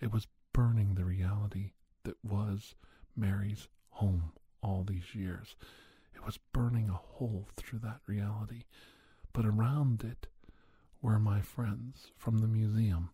it 0.00 0.12
was 0.12 0.26
burning 0.52 0.94
the 0.94 1.04
reality 1.04 1.72
that 2.04 2.16
was 2.24 2.74
Mary's 3.16 3.68
home 3.90 4.32
all 4.62 4.84
these 4.84 5.14
years. 5.14 5.56
It 6.14 6.24
was 6.24 6.38
burning 6.52 6.88
a 6.88 6.94
hole 6.94 7.48
through 7.56 7.80
that 7.80 8.00
reality. 8.06 8.64
But 9.32 9.46
around 9.46 10.02
it 10.02 10.26
were 11.02 11.18
my 11.18 11.40
friends 11.40 12.12
from 12.16 12.38
the 12.38 12.48
museum. 12.48 13.10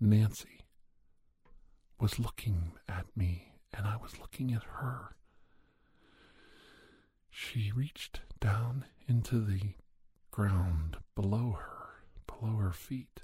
Nancy 0.00 0.60
was 1.98 2.18
looking 2.18 2.72
at 2.88 3.06
me, 3.16 3.52
and 3.72 3.86
I 3.86 3.96
was 3.96 4.18
looking 4.18 4.52
at 4.52 4.62
her. 4.64 5.16
She 7.30 7.72
reached 7.74 8.20
down 8.40 8.84
into 9.08 9.40
the 9.40 9.74
ground 10.30 10.98
below 11.14 11.52
her, 11.58 12.02
below 12.26 12.56
her 12.56 12.72
feet. 12.72 13.22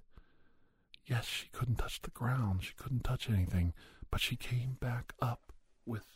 Yes, 1.06 1.24
she 1.26 1.48
couldn't 1.52 1.76
touch 1.76 2.00
the 2.02 2.10
ground, 2.10 2.64
she 2.64 2.74
couldn't 2.74 3.04
touch 3.04 3.28
anything, 3.28 3.74
but 4.10 4.20
she 4.20 4.36
came 4.36 4.76
back 4.80 5.12
up 5.20 5.52
with 5.84 6.06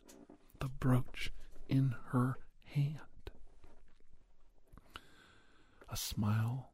the 0.61 0.69
brooch 0.69 1.33
in 1.69 1.95
her 2.11 2.39
hand. 2.65 2.99
A 5.91 5.97
smile 5.97 6.73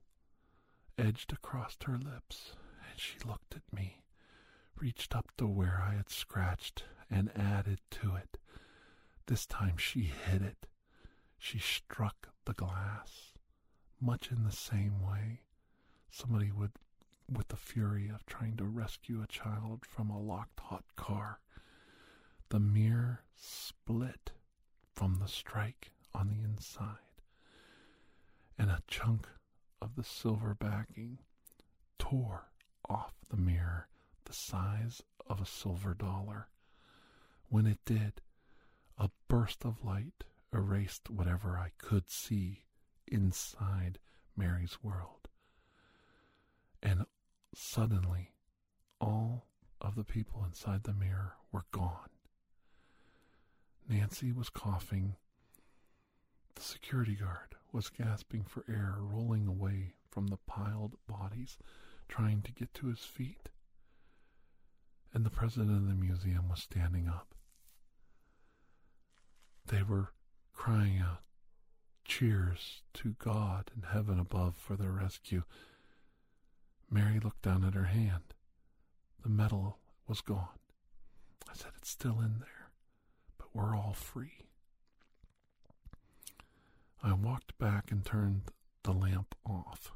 edged 0.99 1.33
across 1.33 1.77
her 1.85 1.99
lips, 1.99 2.53
and 2.91 2.99
she 3.01 3.19
looked 3.25 3.55
at 3.55 3.73
me, 3.73 4.03
reached 4.77 5.15
up 5.15 5.31
to 5.39 5.47
where 5.47 5.83
I 5.87 5.95
had 5.95 6.11
scratched, 6.11 6.85
and 7.11 7.31
added 7.37 7.81
to 7.93 8.15
it. 8.17 8.39
This 9.27 9.47
time 9.47 9.77
she 9.77 10.03
hit 10.03 10.43
it. 10.43 10.67
She 11.39 11.59
struck 11.59 12.29
the 12.45 12.55
glass, 12.55 13.33
much 14.01 14.31
in 14.31 14.45
the 14.45 14.53
same 14.53 15.01
way 15.03 15.41
somebody 16.11 16.51
would, 16.51 16.73
with 17.31 17.49
the 17.49 17.57
fury 17.57 18.09
of 18.09 18.25
trying 18.27 18.57
to 18.57 18.65
rescue 18.65 19.23
a 19.23 19.27
child 19.27 19.85
from 19.87 20.11
a 20.11 20.21
locked 20.21 20.61
hot 20.61 20.85
car. 20.97 21.41
the 22.51 22.61
mirror 22.61 23.23
split 23.35 24.33
from 24.95 25.17
the 25.17 25.29
strike 25.29 25.91
on 26.15 26.29
the 26.29 26.43
inside, 26.43 26.99
and 28.59 28.71
a 28.71 28.83
chunk 28.87 29.27
of 29.83 29.97
the 29.97 30.05
silver 30.05 30.55
backing 30.55 31.19
tore 31.99 32.53
off 32.89 33.15
the 33.29 33.37
mirror 33.37 33.89
the 34.25 34.33
size 34.33 35.03
of 35.27 35.41
a 35.41 35.47
silver 35.47 35.93
dollar. 35.93 36.47
When 37.49 37.67
it 37.67 37.81
did, 37.85 38.21
a 38.97 39.11
burst 39.29 39.65
of 39.65 39.85
light 39.85 40.25
erased 40.53 41.11
whatever 41.11 41.59
I 41.59 41.73
could 41.79 42.09
see 42.09 42.65
inside 43.09 43.99
Mary's 44.37 44.79
world. 44.85 45.29
And 46.81 47.07
suddenly, 47.53 48.31
all 49.01 49.47
of 49.81 49.97
the 49.97 50.05
people 50.05 50.45
inside 50.45 50.85
the 50.85 50.95
mirror 50.95 51.35
were 51.51 51.65
gone. 51.73 52.11
Nancy 53.89 54.31
was 54.31 54.49
coughing. 54.49 55.17
The 56.55 56.63
security 56.63 57.15
guard 57.15 57.55
was 57.73 57.89
gasping 57.89 58.45
for 58.45 58.65
air, 58.69 58.97
rolling 58.99 59.47
away 59.47 59.95
from 60.11 60.29
the 60.29 60.39
piled 60.47 60.97
bodies, 61.07 61.59
trying 62.09 62.43
to 62.43 62.53
get 62.53 62.75
to 62.75 62.89
his 62.89 63.01
feet. 63.01 63.49
And 65.15 65.25
the 65.25 65.31
president 65.31 65.77
of 65.77 65.89
the 65.89 65.95
museum 65.95 66.49
was 66.49 66.61
standing 66.63 67.09
up. 67.09 67.35
They 69.67 69.83
were 69.83 70.13
crying 70.53 70.99
out 70.99 71.23
cheers 72.05 72.83
to 72.95 73.15
God 73.19 73.71
and 73.75 73.85
heaven 73.87 74.19
above 74.19 74.57
for 74.57 74.77
their 74.77 74.93
rescue. 74.93 75.45
Mary 76.91 77.21
looked 77.21 77.43
down 77.43 77.65
at 77.65 77.75
her 77.75 77.85
hand. 77.85 78.35
The 79.23 79.29
medal 79.29 79.79
was 80.07 80.21
gone. 80.21 80.59
I 81.49 81.55
said, 81.55 81.73
It's 81.79 81.91
still 81.91 82.21
in 82.21 82.41
there, 82.41 82.71
but 83.39 83.49
we're 83.55 83.77
all 83.77 83.95
free. 83.95 84.47
I 87.03 87.13
walked 87.15 87.59
back 87.59 87.91
and 87.91 88.05
turned 88.05 88.53
the 88.85 88.93
lamp 88.93 89.35
off. 89.45 89.93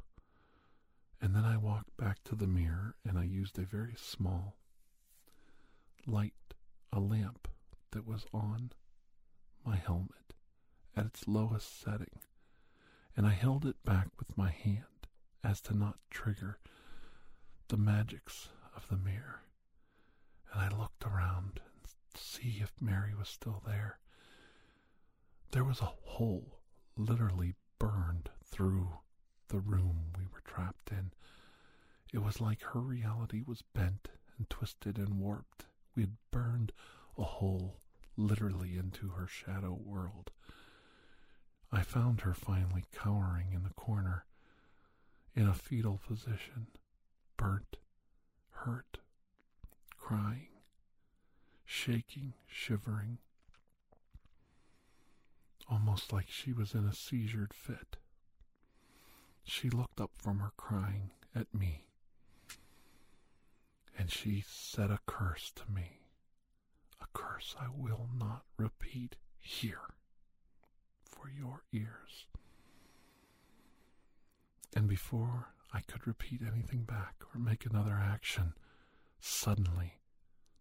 And 1.21 1.35
then 1.35 1.45
I 1.45 1.57
walked 1.57 1.97
back 1.97 2.23
to 2.25 2.35
the 2.35 2.47
mirror 2.47 2.97
and 3.05 3.19
I 3.19 3.25
used 3.25 3.59
a 3.59 3.63
very 3.63 3.95
small 3.97 4.57
light, 6.07 6.55
a 6.93 7.01
lamp 7.01 7.49
that 7.93 8.07
was 8.07 8.27
on 8.33 8.73
my 9.65 9.77
helmet 9.77 10.35
at 10.97 11.07
its 11.07 11.29
lowest 11.29 11.81
setting, 11.81 12.21
and 13.17 13.27
I 13.27 13.31
held 13.31 13.67
it 13.67 13.83
back 13.85 14.09
with 14.19 14.37
my 14.37 14.51
hand 14.51 15.07
as 15.45 15.61
to 15.63 15.77
not 15.77 15.99
trigger 16.11 16.59
the 17.69 17.77
magics 17.77 18.49
of 18.75 18.89
the 18.89 18.97
mirror. 18.97 19.43
And 20.53 20.61
I 20.63 20.77
looked 20.77 21.05
around 21.05 21.61
to 22.15 22.21
see 22.21 22.59
if 22.61 22.73
Mary 22.81 23.15
was 23.15 23.29
still 23.29 23.63
there. 23.67 23.99
There 25.53 25.65
was 25.65 25.81
a 25.81 25.93
hole 26.03 26.56
literally 26.97 27.55
burned 27.79 28.31
through 28.45 28.89
the 29.49 29.61
room 29.61 30.13
we 30.17 30.25
were 30.33 30.43
trapped 30.45 30.91
in. 30.91 31.13
It 32.13 32.23
was 32.23 32.41
like 32.41 32.63
her 32.63 32.81
reality 32.81 33.43
was 33.47 33.63
bent 33.63 34.09
and 34.39 34.49
twisted 34.49 34.99
and 34.99 35.19
warped. 35.19 35.67
We 35.95 36.03
had 36.03 36.17
burned 36.31 36.73
a 37.19 37.25
hole 37.25 37.81
literally 38.17 38.77
into 38.77 39.09
her 39.09 39.27
shadow 39.27 39.79
world. 39.85 40.31
I 41.73 41.83
found 41.83 42.21
her 42.21 42.35
finally 42.35 42.85
cowering 42.93 43.53
in 43.53 43.63
the 43.63 43.71
corner, 43.75 44.25
in 45.35 45.47
a 45.47 45.55
fetal 45.55 46.01
position, 46.07 46.69
burnt, 47.37 47.77
hurt, 48.51 48.99
crying, 49.99 50.49
shaking, 51.65 52.35
shivering, 52.47 53.19
almost 55.71 56.13
like 56.13 56.29
she 56.29 56.53
was 56.53 56.75
in 56.75 56.87
a 56.87 56.93
seizured 56.93 57.53
fit. 57.53 57.97
She 59.45 59.71
looked 59.71 60.01
up 60.01 60.11
from 60.19 60.39
her 60.41 60.53
crying 60.57 61.11
at 61.35 61.53
me, 61.55 61.87
and 63.99 64.11
she 64.11 64.45
said 64.47 64.91
a 64.91 65.01
curse 65.07 65.53
to 65.57 65.71
me, 65.73 66.01
a 67.01 67.07
curse 67.13 67.55
I 67.61 67.67
will 67.75 68.09
not 68.19 68.45
repeat 68.57 69.17
here 69.39 69.95
for 71.05 71.29
your 71.29 71.63
ears. 71.73 72.27
And 74.75 74.89
before 74.89 75.49
I 75.73 75.81
could 75.81 76.07
repeat 76.07 76.43
anything 76.43 76.83
back 76.83 77.15
or 77.35 77.39
make 77.41 77.65
another 77.65 77.99
action, 78.03 78.55
suddenly 79.21 80.01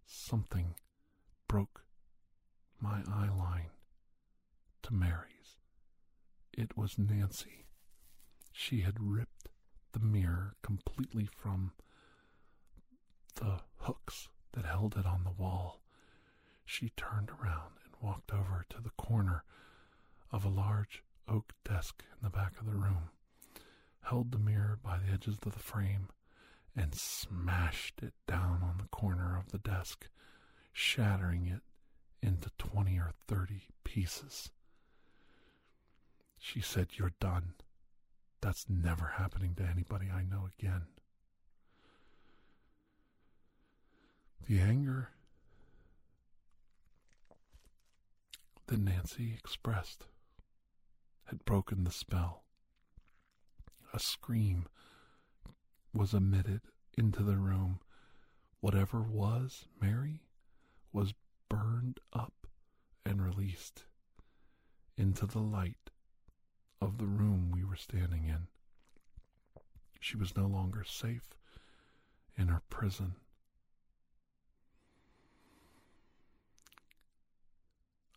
something 0.06 0.76
broke 1.48 1.82
my 2.80 3.02
eye 3.08 3.30
line 3.30 3.70
to 4.86 4.94
Mary's. 4.94 5.58
It 6.54 6.78
was 6.78 7.00
Nancy. 7.00 7.66
She 8.52 8.82
had 8.82 9.00
ripped 9.00 9.50
the 9.94 10.00
mirror 10.00 10.54
completely 10.62 11.28
from 11.36 11.72
the 13.36 13.62
hooks 13.80 14.30
that 14.54 14.66
held 14.66 14.96
it 14.96 15.06
on 15.08 15.24
the 15.24 15.32
wall. 15.32 15.82
She 16.66 16.92
turned 16.96 17.32
around 17.32 17.74
and 17.84 17.96
walked 18.00 18.32
over 18.32 18.64
to 18.70 18.80
the 18.80 18.92
corner 18.92 19.44
of 20.32 20.46
a 20.46 20.50
large 20.50 21.02
oak 21.28 21.54
desk 21.68 22.04
in 22.12 22.24
the 22.24 22.30
back 22.30 22.54
of 22.60 22.68
the 22.68 22.76
room, 22.76 23.10
held 24.04 24.32
the 24.32 24.38
mirror 24.38 24.78
by 24.84 25.00
the 25.00 25.12
edges 25.12 25.38
of 25.44 25.54
the 25.54 25.60
frame, 25.60 26.10
and 26.76 26.94
smashed 26.94 28.04
it 28.04 28.14
down 28.28 28.62
on 28.62 28.78
the 28.78 28.90
corner 28.90 29.36
of 29.36 29.52
the 29.52 29.58
desk, 29.58 30.10
shattering 30.72 31.48
it 31.48 31.64
into 32.22 32.52
twenty 32.60 32.98
or 33.00 33.14
thirty 33.28 33.64
pieces. 33.84 34.52
She 36.46 36.62
said, 36.62 36.90
You're 36.94 37.14
done. 37.20 37.54
That's 38.40 38.68
never 38.70 39.14
happening 39.18 39.56
to 39.56 39.64
anybody 39.64 40.12
I 40.12 40.24
know 40.24 40.48
again. 40.60 40.84
The 44.48 44.60
anger 44.60 45.10
that 48.68 48.78
Nancy 48.78 49.34
expressed 49.34 50.06
had 51.26 51.44
broken 51.46 51.84
the 51.84 51.90
spell. 51.90 52.44
A 53.92 53.98
scream 53.98 54.68
was 55.96 56.14
emitted 56.14 56.62
into 56.96 57.24
the 57.24 57.38
room. 57.38 57.80
Whatever 58.60 59.02
was 59.02 59.66
Mary 59.82 60.22
was 60.94 61.16
burned 61.50 62.00
up 62.14 62.46
and 63.04 63.20
released 63.20 63.86
into 64.96 65.26
the 65.26 65.40
light 65.40 65.85
of 66.86 67.00
the 67.00 67.06
room 67.06 67.52
we 67.52 67.64
were 67.64 67.76
standing 67.76 68.26
in. 68.26 68.48
She 70.00 70.16
was 70.16 70.38
no 70.38 70.46
longer 70.46 70.84
safe 70.84 71.36
in 72.38 72.48
her 72.48 72.62
prison. 72.70 73.16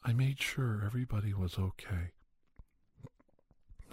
I 0.04 0.12
made 0.12 0.40
sure 0.40 0.82
everybody 0.84 1.32
was 1.32 1.58
okay. 1.58 2.12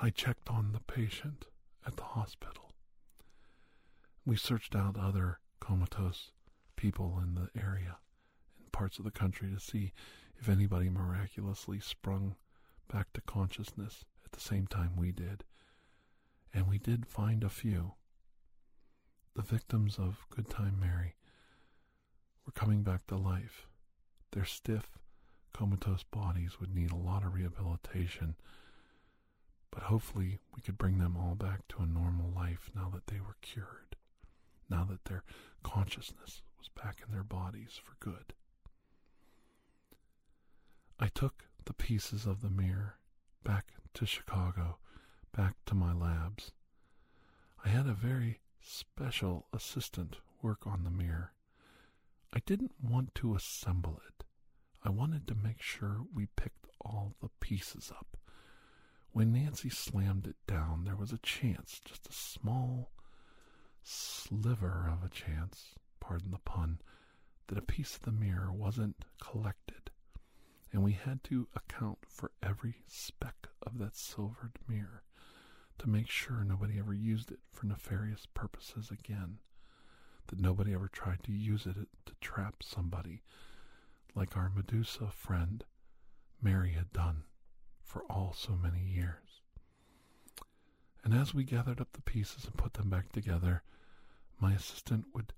I 0.01 0.09
checked 0.09 0.49
on 0.49 0.73
the 0.73 0.81
patient 0.81 1.45
at 1.87 1.95
the 1.95 2.03
hospital. 2.03 2.71
We 4.25 4.35
searched 4.35 4.75
out 4.75 4.97
other 4.99 5.39
comatose 5.61 6.31
people 6.75 7.17
in 7.23 7.35
the 7.35 7.49
area, 7.57 7.97
in 8.59 8.69
parts 8.71 8.99
of 8.99 9.05
the 9.05 9.11
country, 9.11 9.49
to 9.53 9.59
see 9.59 9.93
if 10.37 10.49
anybody 10.49 10.89
miraculously 10.89 11.79
sprung 11.79 12.35
back 12.91 13.13
to 13.13 13.21
consciousness 13.21 14.03
the 14.35 14.41
same 14.41 14.67
time 14.67 14.91
we 14.95 15.11
did. 15.11 15.43
And 16.53 16.67
we 16.67 16.77
did 16.77 17.07
find 17.07 17.43
a 17.43 17.49
few. 17.49 17.93
The 19.35 19.41
victims 19.41 19.97
of 19.97 20.25
Good 20.29 20.49
Time 20.49 20.77
Mary 20.79 21.15
were 22.45 22.51
coming 22.51 22.83
back 22.83 23.07
to 23.07 23.17
life. 23.17 23.67
Their 24.31 24.45
stiff, 24.45 24.97
comatose 25.53 26.03
bodies 26.03 26.59
would 26.59 26.73
need 26.73 26.91
a 26.91 26.95
lot 26.95 27.23
of 27.23 27.33
rehabilitation 27.33 28.35
but 29.75 29.83
hopefully, 29.83 30.39
we 30.55 30.61
could 30.61 30.77
bring 30.77 30.99
them 30.99 31.17
all 31.17 31.35
back 31.35 31.67
to 31.67 31.81
a 31.81 31.85
normal 31.85 32.31
life 32.33 32.71
now 32.73 32.89
that 32.93 33.07
they 33.07 33.19
were 33.19 33.35
cured, 33.41 33.97
now 34.69 34.85
that 34.85 35.03
their 35.03 35.23
consciousness 35.63 36.41
was 36.57 36.69
back 36.69 37.01
in 37.05 37.11
their 37.11 37.25
bodies 37.25 37.77
for 37.83 37.93
good. 37.99 38.33
I 40.97 41.09
took 41.09 41.43
the 41.65 41.73
pieces 41.73 42.25
of 42.25 42.41
the 42.41 42.49
mirror 42.49 42.99
back 43.43 43.73
to 43.95 44.05
Chicago, 44.05 44.77
back 45.35 45.55
to 45.65 45.75
my 45.75 45.93
labs. 45.93 46.51
I 47.63 47.69
had 47.69 47.87
a 47.87 47.93
very 47.93 48.39
special 48.61 49.47
assistant 49.53 50.17
work 50.41 50.65
on 50.67 50.83
the 50.83 50.91
mirror. 50.91 51.33
I 52.33 52.39
didn't 52.45 52.73
want 52.81 53.15
to 53.15 53.35
assemble 53.35 54.01
it. 54.07 54.23
I 54.83 54.89
wanted 54.89 55.27
to 55.27 55.35
make 55.35 55.61
sure 55.61 56.05
we 56.13 56.27
picked 56.35 56.67
all 56.81 57.15
the 57.21 57.29
pieces 57.39 57.91
up 57.91 58.17
when 59.11 59.31
Nancy 59.31 59.69
slammed 59.69 60.27
it 60.27 60.35
down, 60.45 60.83
there 60.83 60.97
was 60.97 61.13
a 61.13 61.17
chance, 61.19 61.79
just 61.85 62.05
a 62.09 62.11
small 62.11 62.91
sliver 63.81 64.89
of 64.91 65.03
a 65.05 65.09
chance, 65.09 65.75
pardon 66.01 66.31
the 66.31 66.39
pun, 66.39 66.79
that 67.47 67.57
a 67.57 67.61
piece 67.61 67.95
of 67.95 68.01
the 68.01 68.11
mirror 68.11 68.51
wasn't 68.51 69.05
collected, 69.21 69.84
and 70.75 70.83
we 70.83 70.91
had 70.91 71.23
to 71.23 71.47
account 71.55 71.99
for 72.05 72.31
every 72.43 72.83
speck 72.85 73.47
of 73.65 73.77
that 73.77 73.95
silvered 73.95 74.59
mirror 74.67 75.03
to 75.77 75.87
make 75.87 76.09
sure 76.09 76.43
nobody 76.43 76.77
ever 76.77 76.93
used 76.93 77.31
it 77.31 77.39
for 77.49 77.65
nefarious 77.65 78.27
purposes 78.33 78.91
again, 78.91 79.37
that 80.27 80.41
nobody 80.41 80.73
ever 80.73 80.89
tried 80.89 81.23
to 81.23 81.31
use 81.31 81.65
it 81.65 81.77
to 82.05 82.13
trap 82.19 82.55
somebody 82.61 83.21
like 84.15 84.35
our 84.35 84.51
Medusa 84.53 85.07
friend 85.15 85.63
Mary 86.41 86.73
had 86.73 86.91
done 86.91 87.23
for 87.81 88.03
all 88.09 88.35
so 88.37 88.57
many 88.61 88.81
years. 88.81 89.43
And 91.05 91.13
as 91.13 91.33
we 91.33 91.45
gathered 91.45 91.79
up 91.79 91.93
the 91.93 92.01
pieces 92.01 92.43
and 92.43 92.57
put 92.57 92.73
them 92.73 92.89
back 92.89 93.13
together, 93.13 93.63
my 94.41 94.51
assistant 94.51 95.05
would 95.13 95.31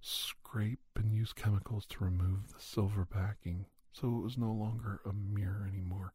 scrape 0.00 0.80
and 0.96 1.12
use 1.12 1.34
chemicals 1.34 1.84
to 1.90 2.04
remove 2.04 2.54
the 2.54 2.60
silver 2.62 3.04
backing 3.04 3.66
so 4.00 4.18
it 4.18 4.22
was 4.22 4.38
no 4.38 4.52
longer 4.52 5.00
a 5.04 5.12
mirror 5.12 5.66
anymore. 5.68 6.12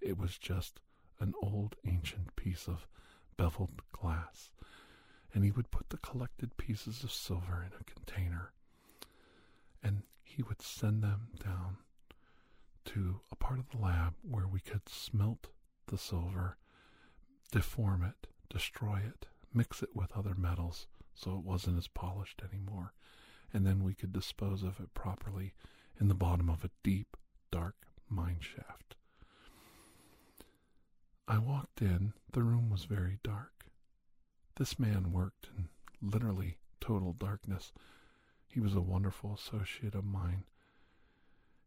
It 0.00 0.18
was 0.18 0.38
just 0.38 0.80
an 1.20 1.34
old 1.42 1.76
ancient 1.86 2.36
piece 2.36 2.68
of 2.68 2.86
beveled 3.36 3.82
glass. 3.92 4.50
And 5.32 5.44
he 5.44 5.50
would 5.50 5.70
put 5.70 5.90
the 5.90 5.96
collected 5.98 6.56
pieces 6.56 7.02
of 7.02 7.10
silver 7.10 7.66
in 7.66 7.72
a 7.78 7.84
container 7.84 8.52
and 9.82 10.02
he 10.22 10.42
would 10.42 10.62
send 10.62 11.02
them 11.02 11.28
down 11.42 11.76
to 12.86 13.20
a 13.30 13.36
part 13.36 13.58
of 13.58 13.68
the 13.70 13.78
lab 13.78 14.14
where 14.22 14.46
we 14.48 14.60
could 14.60 14.88
smelt 14.88 15.48
the 15.86 15.98
silver, 15.98 16.56
deform 17.52 18.02
it, 18.02 18.26
destroy 18.48 18.98
it, 18.98 19.26
mix 19.52 19.82
it 19.82 19.94
with 19.94 20.10
other 20.16 20.34
metals 20.34 20.86
so 21.14 21.36
it 21.36 21.44
wasn't 21.44 21.78
as 21.78 21.86
polished 21.86 22.42
anymore, 22.50 22.92
and 23.52 23.66
then 23.66 23.84
we 23.84 23.94
could 23.94 24.12
dispose 24.12 24.62
of 24.62 24.80
it 24.80 24.92
properly 24.94 25.54
in 26.00 26.08
the 26.08 26.14
bottom 26.14 26.50
of 26.50 26.64
a 26.64 26.70
deep, 26.82 27.16
dark 27.54 27.76
mine 28.08 28.38
shaft. 28.40 28.96
I 31.28 31.38
walked 31.38 31.80
in, 31.80 32.12
the 32.32 32.42
room 32.42 32.68
was 32.68 32.82
very 32.84 33.20
dark. 33.22 33.66
This 34.56 34.76
man 34.76 35.12
worked 35.12 35.50
in 35.56 35.68
literally 36.02 36.58
total 36.80 37.12
darkness. 37.12 37.70
He 38.48 38.58
was 38.58 38.74
a 38.74 38.80
wonderful 38.80 39.32
associate 39.34 39.94
of 39.94 40.04
mine. 40.04 40.42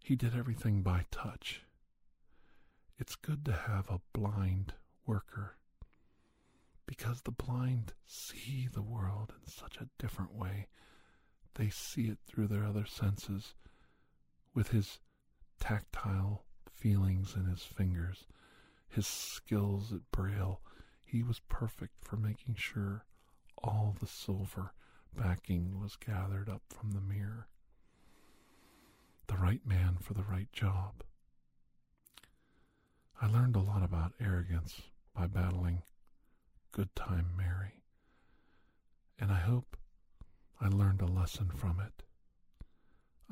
He 0.04 0.18
did 0.18 0.36
everything 0.36 0.82
by 0.82 1.06
touch. 1.10 1.62
It's 3.00 3.16
good 3.16 3.46
to 3.46 3.54
have 3.54 3.90
a 3.90 4.02
blind 4.12 4.74
worker 5.06 5.56
because 6.86 7.22
the 7.22 7.32
blind 7.32 7.94
see 8.06 8.68
the 8.74 8.82
world 8.82 9.32
in 9.40 9.50
such 9.50 9.78
a 9.78 9.88
different 9.98 10.36
way. 10.36 10.68
They 11.56 11.70
see 11.70 12.10
it 12.10 12.18
through 12.28 12.48
their 12.48 12.66
other 12.66 12.86
senses 12.86 13.54
with 14.54 14.72
his 14.72 15.00
tactile 15.60 16.44
feelings 16.72 17.36
in 17.36 17.46
his 17.46 17.64
fingers, 17.64 18.26
his 18.88 19.08
skills 19.08 19.92
at 19.92 20.10
Braille. 20.12 20.62
He 21.04 21.24
was 21.24 21.40
perfect 21.50 21.94
for 22.04 22.18
making 22.18 22.56
sure 22.56 23.06
all 23.64 23.96
the 24.00 24.08
silver 24.08 24.74
backing 25.16 25.80
was 25.80 25.96
gathered 25.96 26.50
up 26.50 26.62
from 26.70 26.92
the 26.92 27.02
mirror. 27.02 27.48
The 29.28 29.38
right 29.38 29.66
man 29.66 29.98
for 30.00 30.14
the 30.14 30.24
right 30.24 30.52
job. 30.52 31.04
I 33.22 33.28
learned 33.28 33.56
a 33.56 33.62
lot 33.62 33.84
about 33.84 34.14
arrogance 34.20 34.82
by 35.14 35.28
battling 35.28 35.82
Good 36.72 36.96
Time 36.96 37.32
Mary, 37.36 37.82
and 39.20 39.32
I 39.32 39.40
hope 39.40 39.76
I 40.62 40.68
learned 40.68 41.02
a 41.02 41.08
lesson 41.08 41.50
from 41.50 41.80
it. 41.80 42.04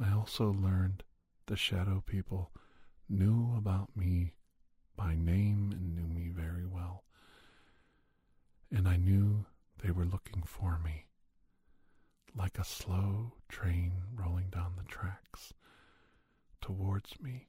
I 0.04 0.12
also 0.12 0.52
learned 0.52 1.04
the 1.48 1.56
shadow 1.56 2.04
people 2.06 2.52
knew 3.10 3.54
about 3.58 3.96
me 3.96 4.34
by 4.96 5.16
name 5.16 5.72
and 5.72 5.96
knew 5.96 6.08
me 6.08 6.30
very 6.30 6.66
well, 6.66 7.04
and 8.72 8.88
I 8.88 8.98
knew 8.98 9.46
they 9.84 9.92
were 9.92 10.06
looking 10.06 10.44
for 10.44 10.80
me 10.84 11.06
like 12.38 12.58
a 12.58 12.64
slow 12.66 13.34
train 13.48 13.94
rolling 14.14 14.50
down 14.50 14.74
the 14.78 14.84
tracks 14.84 15.54
towards 16.62 17.20
me. 17.22 17.48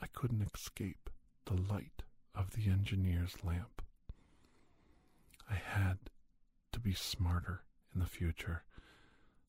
I 0.00 0.06
couldn't 0.06 0.48
escape 0.54 1.10
the 1.44 1.54
light 1.54 2.02
of 2.34 2.52
the 2.52 2.70
engineer's 2.70 3.36
lamp. 3.44 3.82
I 5.50 5.54
had 5.54 5.98
to 6.72 6.80
be 6.80 6.94
smarter 6.94 7.62
in 7.94 8.00
the 8.00 8.06
future. 8.06 8.64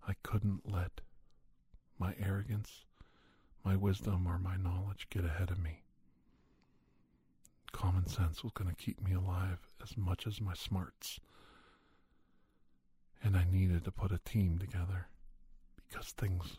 I 0.08 0.14
couldn't 0.24 0.70
let 0.70 1.02
my 1.98 2.14
arrogance, 2.20 2.84
my 3.64 3.76
wisdom, 3.76 4.28
or 4.28 4.38
my 4.38 4.58
knowledge 4.58 5.08
get 5.10 5.24
ahead 5.26 5.50
of 5.50 5.60
me. 5.60 5.82
Common 7.72 8.08
sense 8.08 8.44
was 8.44 8.52
going 8.54 8.70
to 8.70 8.76
keep 8.76 9.02
me 9.02 9.14
alive 9.14 9.60
as 9.82 9.98
much 9.98 10.28
as 10.28 10.40
my 10.42 10.54
smarts. 10.54 11.20
And 13.24 13.38
I 13.38 13.46
needed 13.50 13.86
to 13.86 13.92
put 13.92 14.12
a 14.12 14.20
team 14.20 14.60
together 14.60 15.08
because 15.76 16.12
things 16.12 16.58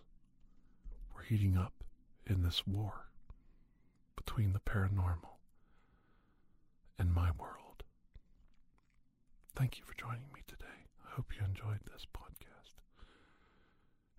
were 1.15 1.23
heating 1.23 1.57
up 1.57 1.85
in 2.27 2.43
this 2.43 2.67
war 2.67 3.07
between 4.17 4.53
the 4.53 4.61
paranormal 4.61 5.39
and 6.99 7.13
my 7.13 7.31
world. 7.39 7.83
Thank 9.55 9.79
you 9.79 9.85
for 9.85 9.95
joining 9.95 10.33
me 10.35 10.41
today. 10.47 10.65
I 11.07 11.15
hope 11.15 11.33
you 11.39 11.45
enjoyed 11.45 11.81
this 11.93 12.07
podcast. 12.17 12.73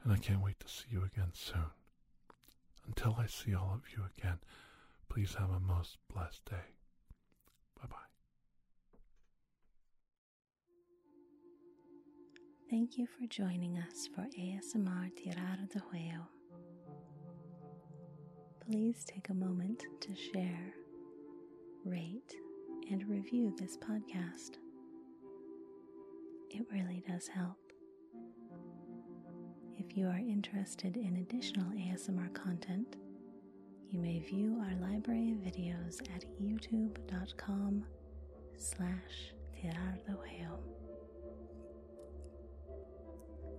And 0.03 0.13
I 0.13 0.17
can't 0.17 0.41
wait 0.43 0.59
to 0.59 0.67
see 0.67 0.85
you 0.91 1.03
again 1.03 1.31
soon. 1.33 1.71
Until 2.87 3.15
I 3.19 3.25
see 3.27 3.53
all 3.53 3.73
of 3.73 3.81
you 3.95 4.03
again, 4.17 4.39
please 5.09 5.35
have 5.35 5.49
a 5.49 5.59
most 5.59 5.97
blessed 6.13 6.45
day. 6.45 6.65
Bye 7.79 7.87
bye. 7.89 7.97
Thank 12.69 12.97
you 12.97 13.07
for 13.07 13.27
joining 13.27 13.77
us 13.77 14.07
for 14.13 14.21
ASMR 14.39 15.11
Tirar 15.15 15.57
de 15.71 15.79
Juego. 15.79 16.27
Please 18.65 19.05
take 19.05 19.29
a 19.29 19.33
moment 19.33 19.83
to 20.01 20.15
share, 20.15 20.73
rate, 21.85 22.35
and 22.91 23.07
review 23.07 23.53
this 23.59 23.77
podcast. 23.77 24.57
It 26.49 26.65
really 26.71 27.03
does 27.07 27.27
help. 27.27 27.64
If 29.89 29.97
you 29.97 30.07
are 30.07 30.17
interested 30.17 30.97
in 30.97 31.17
additional 31.17 31.65
ASMR 31.71 32.33
content, 32.33 32.95
you 33.89 33.99
may 33.99 34.19
view 34.19 34.61
our 34.61 34.89
library 34.89 35.31
of 35.31 35.37
videos 35.39 36.01
at 36.15 36.25
youtube.com 36.41 37.83
slash. 38.57 39.31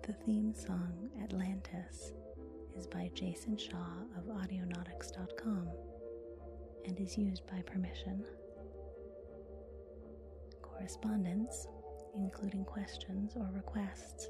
The 0.06 0.12
theme 0.24 0.54
song 0.54 1.10
Atlantis 1.20 2.12
is 2.76 2.86
by 2.86 3.10
Jason 3.14 3.56
Shaw 3.56 4.04
of 4.16 4.24
Audionautix.com 4.26 5.68
and 6.84 7.00
is 7.00 7.18
used 7.18 7.44
by 7.48 7.60
permission. 7.62 8.24
Correspondence, 10.62 11.66
including 12.14 12.64
questions 12.64 13.32
or 13.34 13.50
requests, 13.52 14.28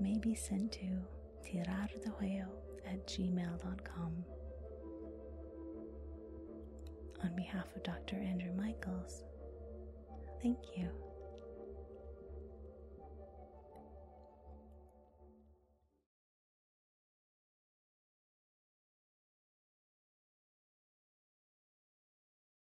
may 0.00 0.18
be 0.18 0.34
sent 0.34 0.72
to 0.72 0.86
tirardejuego 1.44 2.46
at 2.86 3.06
gmail.com. 3.06 4.24
On 7.24 7.34
behalf 7.34 7.66
of 7.74 7.82
Dr. 7.82 8.16
Andrew 8.16 8.52
Michaels, 8.56 9.24
thank 10.42 10.58
you 10.76 10.88